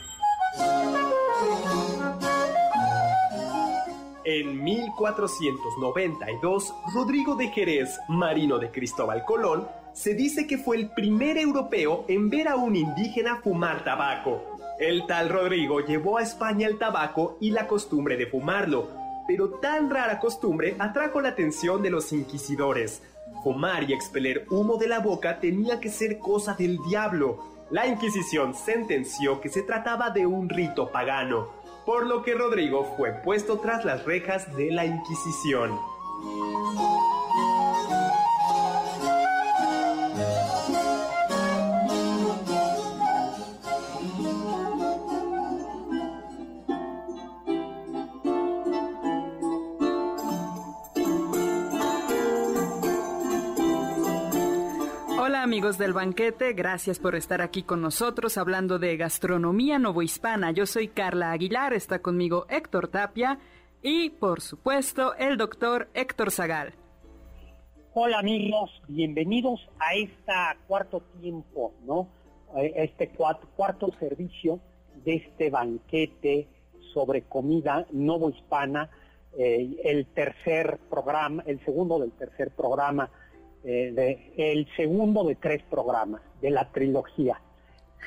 [4.33, 11.37] En 1492, Rodrigo de Jerez, marino de Cristóbal Colón, se dice que fue el primer
[11.37, 14.41] europeo en ver a un indígena fumar tabaco.
[14.79, 18.87] El tal Rodrigo llevó a España el tabaco y la costumbre de fumarlo,
[19.27, 23.03] pero tan rara costumbre atrajo la atención de los inquisidores.
[23.43, 27.43] Fumar y expeler humo de la boca tenía que ser cosa del diablo.
[27.69, 31.49] La Inquisición sentenció que se trataba de un rito pagano,
[31.85, 35.77] por lo que Rodrigo fue puesto tras las rejas de la Inquisición.
[55.61, 60.49] Amigos del banquete, gracias por estar aquí con nosotros hablando de gastronomía novohispana.
[60.49, 63.37] Yo soy Carla Aguilar, está conmigo Héctor Tapia
[63.83, 66.73] y por supuesto el doctor Héctor Zagal.
[67.93, 72.07] Hola amigos, bienvenidos a esta cuarto tiempo, ¿no?
[72.57, 74.59] Este cuat- cuarto servicio
[75.05, 76.47] de este banquete
[76.91, 78.89] sobre comida novohispana,
[79.37, 83.11] eh, el tercer programa, el segundo del tercer programa,
[83.63, 87.39] eh, de- el segundo de tres programas de la trilogía.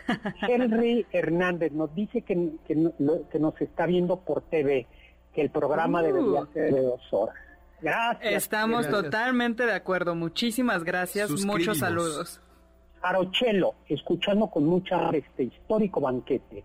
[0.49, 2.91] Henry Hernández nos dice que, que
[3.31, 4.87] que nos está viendo por TV,
[5.33, 6.05] que el programa Uh.
[6.05, 7.37] debería ser de dos horas.
[7.81, 8.33] Gracias.
[8.35, 9.03] Estamos Gracias.
[9.05, 12.41] totalmente de acuerdo, muchísimas gracias, muchos saludos.
[13.03, 16.65] Arochelo, escuchando con mucha este histórico banquete,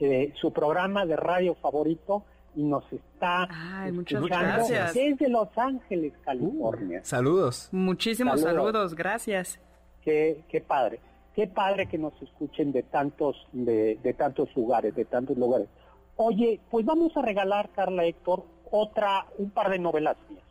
[0.00, 2.24] eh, su programa de radio favorito
[2.54, 4.94] y nos está Ay, muchas escuchando gracias.
[4.94, 7.00] desde Los Ángeles, California.
[7.04, 7.68] Saludos.
[7.72, 8.72] Muchísimos Saludos.
[8.72, 9.60] saludos, gracias.
[10.02, 11.00] Qué, qué padre,
[11.34, 15.68] qué padre que nos escuchen de tantos, de, de tantos lugares, de tantos lugares.
[16.16, 20.42] Oye, pues vamos a regalar, Carla Héctor, otra, un par de novelas mías.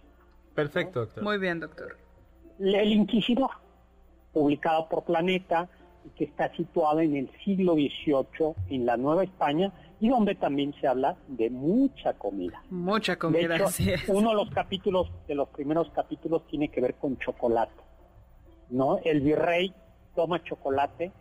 [0.56, 1.24] Perfecto, doctor.
[1.24, 1.98] Muy bien, doctor.
[2.60, 3.52] El Inquisidor,
[4.34, 5.70] publicado por Planeta,
[6.06, 9.72] y que está situado en el siglo XVIII en la Nueva España
[10.02, 12.62] y donde también se habla de mucha comida.
[12.70, 14.08] Mucha De comida, hecho, así es.
[14.08, 17.74] uno de los capítulos, de los primeros capítulos, tiene que ver con chocolate.
[18.70, 19.00] ¿No?
[19.04, 19.74] El virrey
[20.16, 21.12] toma chocolate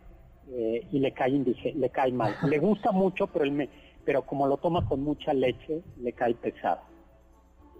[0.51, 2.35] eh, y le cae indige- le cae mal.
[2.47, 3.69] Le gusta mucho, pero él me,
[4.05, 6.81] pero como lo toma con mucha leche, le cae pesado.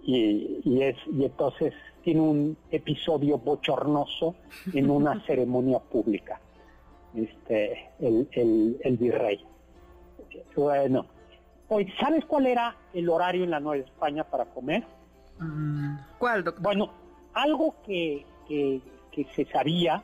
[0.02, 1.72] Y, y es y entonces
[2.02, 4.34] tiene un episodio bochornoso
[4.72, 6.40] en una ceremonia pública.
[7.14, 9.44] Este, el, el, el virrey.
[10.56, 11.06] Bueno,
[11.72, 14.84] Oye, ¿sabes cuál era el horario en la Nueva España para comer?
[15.38, 16.62] Mm, ¿Cuál, doctor?
[16.64, 16.90] Bueno,
[17.32, 18.80] algo que, que,
[19.12, 20.02] que se sabía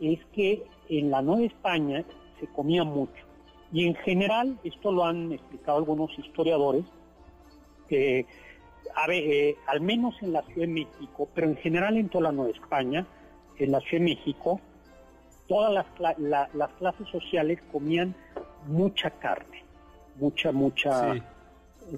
[0.00, 2.04] es que en la Nueva España
[2.38, 3.24] se comía mucho.
[3.72, 6.84] Y en general, esto lo han explicado algunos historiadores,
[7.88, 8.26] que
[8.94, 12.24] a ver, eh, al menos en la Ciudad de México, pero en general en toda
[12.24, 13.04] la Nueva España,
[13.58, 14.60] en la Ciudad de México,
[15.48, 15.86] todas las,
[16.18, 18.14] la- las clases sociales comían
[18.66, 19.59] mucha carne,
[20.20, 21.22] mucha, mucha, Sí.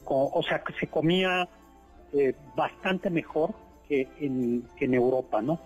[0.06, 1.48] o sea, que se comía
[2.14, 3.50] eh, bastante mejor
[3.88, 5.58] que en, que en Europa, ¿no?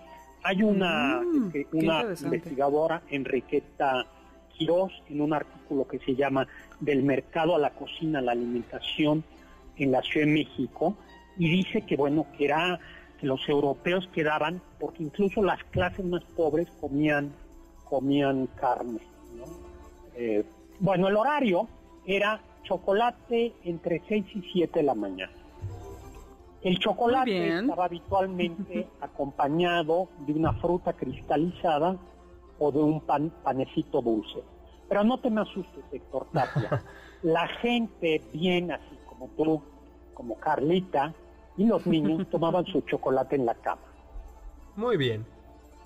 [0.43, 4.05] Hay una, Mm, este, una investigadora, Enriqueta
[4.53, 6.47] Quirós, en un artículo que se llama
[6.79, 9.23] Del mercado a la cocina, la alimentación
[9.77, 10.95] en la Ciudad de México,
[11.37, 12.79] y dice que, bueno, que era
[13.19, 17.33] que los europeos quedaban, porque incluso las clases más pobres comían,
[17.83, 18.99] comían carne,
[19.35, 19.45] ¿no?
[20.15, 20.43] Eh,
[20.79, 21.67] bueno, el horario
[22.05, 25.31] era chocolate entre 6 y 7 de la mañana.
[26.61, 31.95] El chocolate estaba habitualmente acompañado de una fruta cristalizada
[32.59, 34.43] o de un pan, panecito dulce.
[34.89, 36.83] Pero no te me asustes, Héctor Tapia.
[37.23, 39.61] La gente bien así como tú,
[40.13, 41.13] como Carlita,
[41.57, 43.81] y los niños tomaban su chocolate en la cama.
[44.75, 45.25] Muy bien.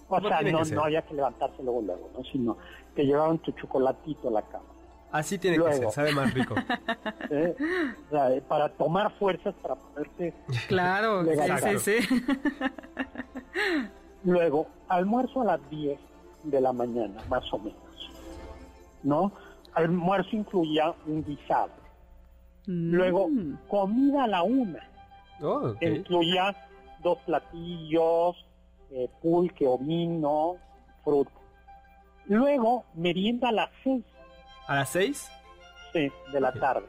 [0.10, 2.24] O sea, no, no había que levantarse luego, luego, ¿no?
[2.26, 2.58] sino
[2.94, 4.71] que llevaban tu chocolatito a la cama.
[5.12, 5.78] Así tiene que Luego.
[5.78, 6.56] ser, sabe más rico.
[7.30, 7.56] ¿eh?
[8.08, 10.34] O sea, eh, para tomar fuerzas, para poderte
[10.68, 12.24] Claro, sí, sí, sí.
[14.24, 16.00] Luego, almuerzo a las 10
[16.44, 17.80] de la mañana, más o menos.
[19.04, 19.32] ¿No?
[19.74, 21.72] Almuerzo incluía un guisado.
[22.68, 23.58] Luego, Mm.
[23.68, 24.80] comida a la una.
[25.42, 26.56] Oh, incluía
[27.04, 28.36] dos platillos,
[28.92, 30.58] eh, pulque o vino,
[31.04, 31.32] fruta.
[32.28, 34.06] Luego, merienda a las 6
[34.72, 35.30] ¿A las seis?
[35.94, 36.88] de la tarde.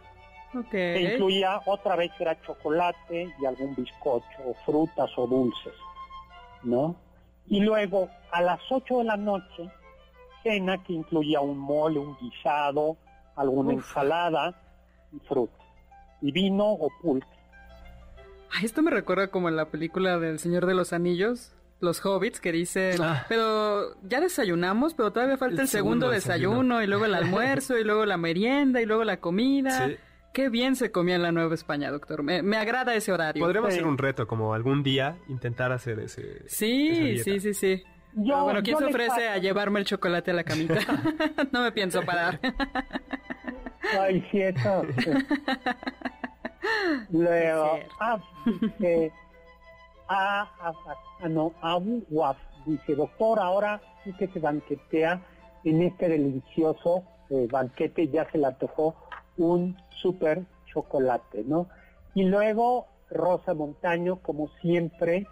[0.55, 0.71] Ok.
[0.71, 5.75] Que incluía otra vez era chocolate y algún bizcocho, o frutas o dulces,
[6.63, 6.95] ¿no?
[7.49, 9.69] Y luego a las 8 de la noche,
[10.45, 12.97] cena que incluía un mole, un guisado,
[13.35, 13.81] alguna Uf.
[13.81, 14.55] ensalada
[15.13, 15.59] y fruta.
[16.21, 17.27] Y vino o pulque.
[18.63, 21.53] Esto me recuerda como en la película del Señor de los Anillos,
[21.83, 23.27] los hobbits que dicen, Ah.
[23.29, 26.83] pero ya desayunamos, pero todavía falta el, El segundo, segundo desayuno, desayuno.
[26.83, 29.89] y luego el almuerzo y luego la merienda y luego la comida.
[29.89, 29.97] Sí.
[30.33, 32.23] Qué bien se comía en la Nueva España, doctor.
[32.23, 33.45] Me, me agrada ese horario.
[33.45, 33.81] Podremos Sí.
[33.81, 36.43] hacer un reto, como algún día intentar hacer ese.
[36.49, 37.83] Sí, sí, sí, sí.
[38.15, 39.31] Yo- Pero bueno, ¿quién se ofrece paso.
[39.31, 40.75] a llevarme el chocolate a la camita?
[41.53, 42.41] no me pienso parar.
[44.01, 44.87] Ay, eso.
[47.11, 47.95] Luego, Es cierto.
[48.01, 48.23] ah,
[48.61, 49.13] dice,
[50.09, 50.73] ah, ah,
[51.21, 52.37] ah, no, Abu Waf,
[52.67, 55.21] dice, doctor, ahora sí que se banquetea
[55.65, 58.95] en este delicioso eh, banquete, ya se le antojó
[59.37, 61.69] un super chocolate, ¿no?
[62.15, 65.27] Y luego, Rosa Montaño, como siempre,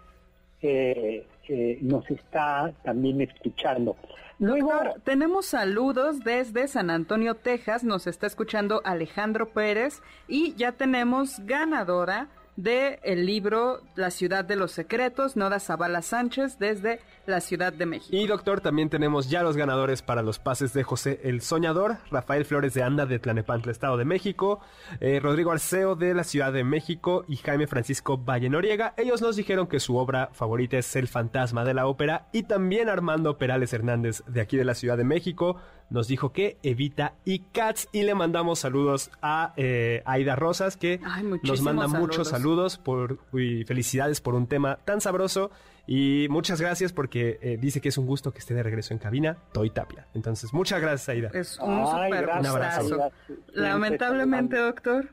[0.61, 3.95] eh, eh, nos está también escuchando.
[4.39, 4.71] Luego,
[5.03, 7.83] tenemos saludos desde San Antonio, Texas.
[7.83, 12.29] Nos está escuchando Alejandro Pérez y ya tenemos ganadora
[12.61, 17.85] de el libro La ciudad de los secretos, Nora Zavala Sánchez desde la Ciudad de
[17.85, 18.15] México.
[18.15, 22.45] Y doctor, también tenemos ya los ganadores para los pases de José el Soñador, Rafael
[22.45, 24.59] Flores de Anda de Tlanepantla, Estado de México,
[24.99, 28.93] eh, Rodrigo Arceo de la Ciudad de México y Jaime Francisco Valle Noriega.
[28.97, 32.89] Ellos nos dijeron que su obra favorita es El Fantasma de la Ópera y también
[32.89, 35.57] Armando Perales Hernández de aquí de la Ciudad de México
[35.91, 40.99] nos dijo que Evita y Cats y le mandamos saludos a eh, Aida Rosas que
[41.05, 42.77] Ay, nos manda muchos saludos.
[42.79, 45.51] por, y felicidades por un tema tan sabroso.
[45.87, 48.99] Y muchas gracias porque eh, dice que es un gusto que esté de regreso en
[48.99, 50.07] cabina, Toy Tapia.
[50.13, 51.29] Entonces, muchas gracias, Aida.
[51.33, 53.11] Es un Ay, super gracias, Un abrazo.
[53.53, 55.09] Lamentablemente, doctor,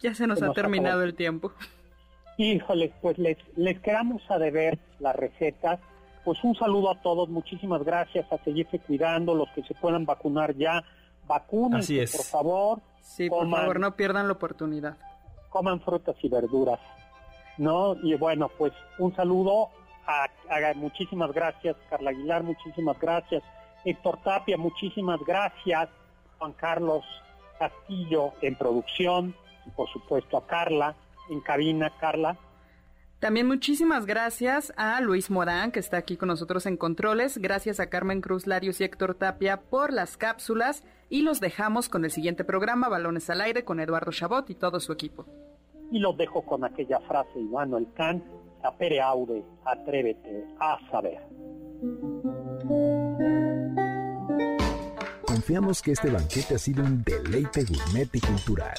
[0.00, 1.08] ya se nos Se ha nos terminado acabó.
[1.08, 1.52] el tiempo.
[2.38, 5.80] Híjoles, pues les, les quedamos a deber las recetas.
[6.24, 10.54] Pues un saludo a todos, muchísimas gracias, a seguirse cuidando, los que se puedan vacunar
[10.56, 10.82] ya,
[11.26, 12.16] vacúnense, Así es.
[12.16, 14.96] por favor, Sí, por favor, no pierdan la oportunidad.
[15.50, 16.80] coman frutas y verduras,
[17.58, 17.94] ¿no?
[18.02, 19.68] Y bueno, pues un saludo,
[20.06, 23.42] a, a- muchísimas gracias, Carla Aguilar, muchísimas gracias,
[23.84, 25.88] Héctor Tapia, muchísimas gracias,
[26.38, 27.04] Juan Carlos
[27.58, 29.34] Castillo en producción,
[29.66, 30.94] y por supuesto a Carla
[31.30, 32.36] en cabina, Carla.
[33.20, 37.38] También muchísimas gracias a Luis Morán, que está aquí con nosotros en Controles.
[37.38, 40.84] Gracias a Carmen Cruz Larios y Héctor Tapia por las cápsulas.
[41.08, 44.78] Y los dejamos con el siguiente programa, Balones al Aire, con Eduardo Chabot y todo
[44.80, 45.26] su equipo.
[45.90, 48.24] Y los dejo con aquella frase, Ivano Kant,
[48.60, 51.20] sapere aude, atrévete a saber.
[55.26, 58.78] Confiamos que este banquete ha sido un deleite gourmet y cultural.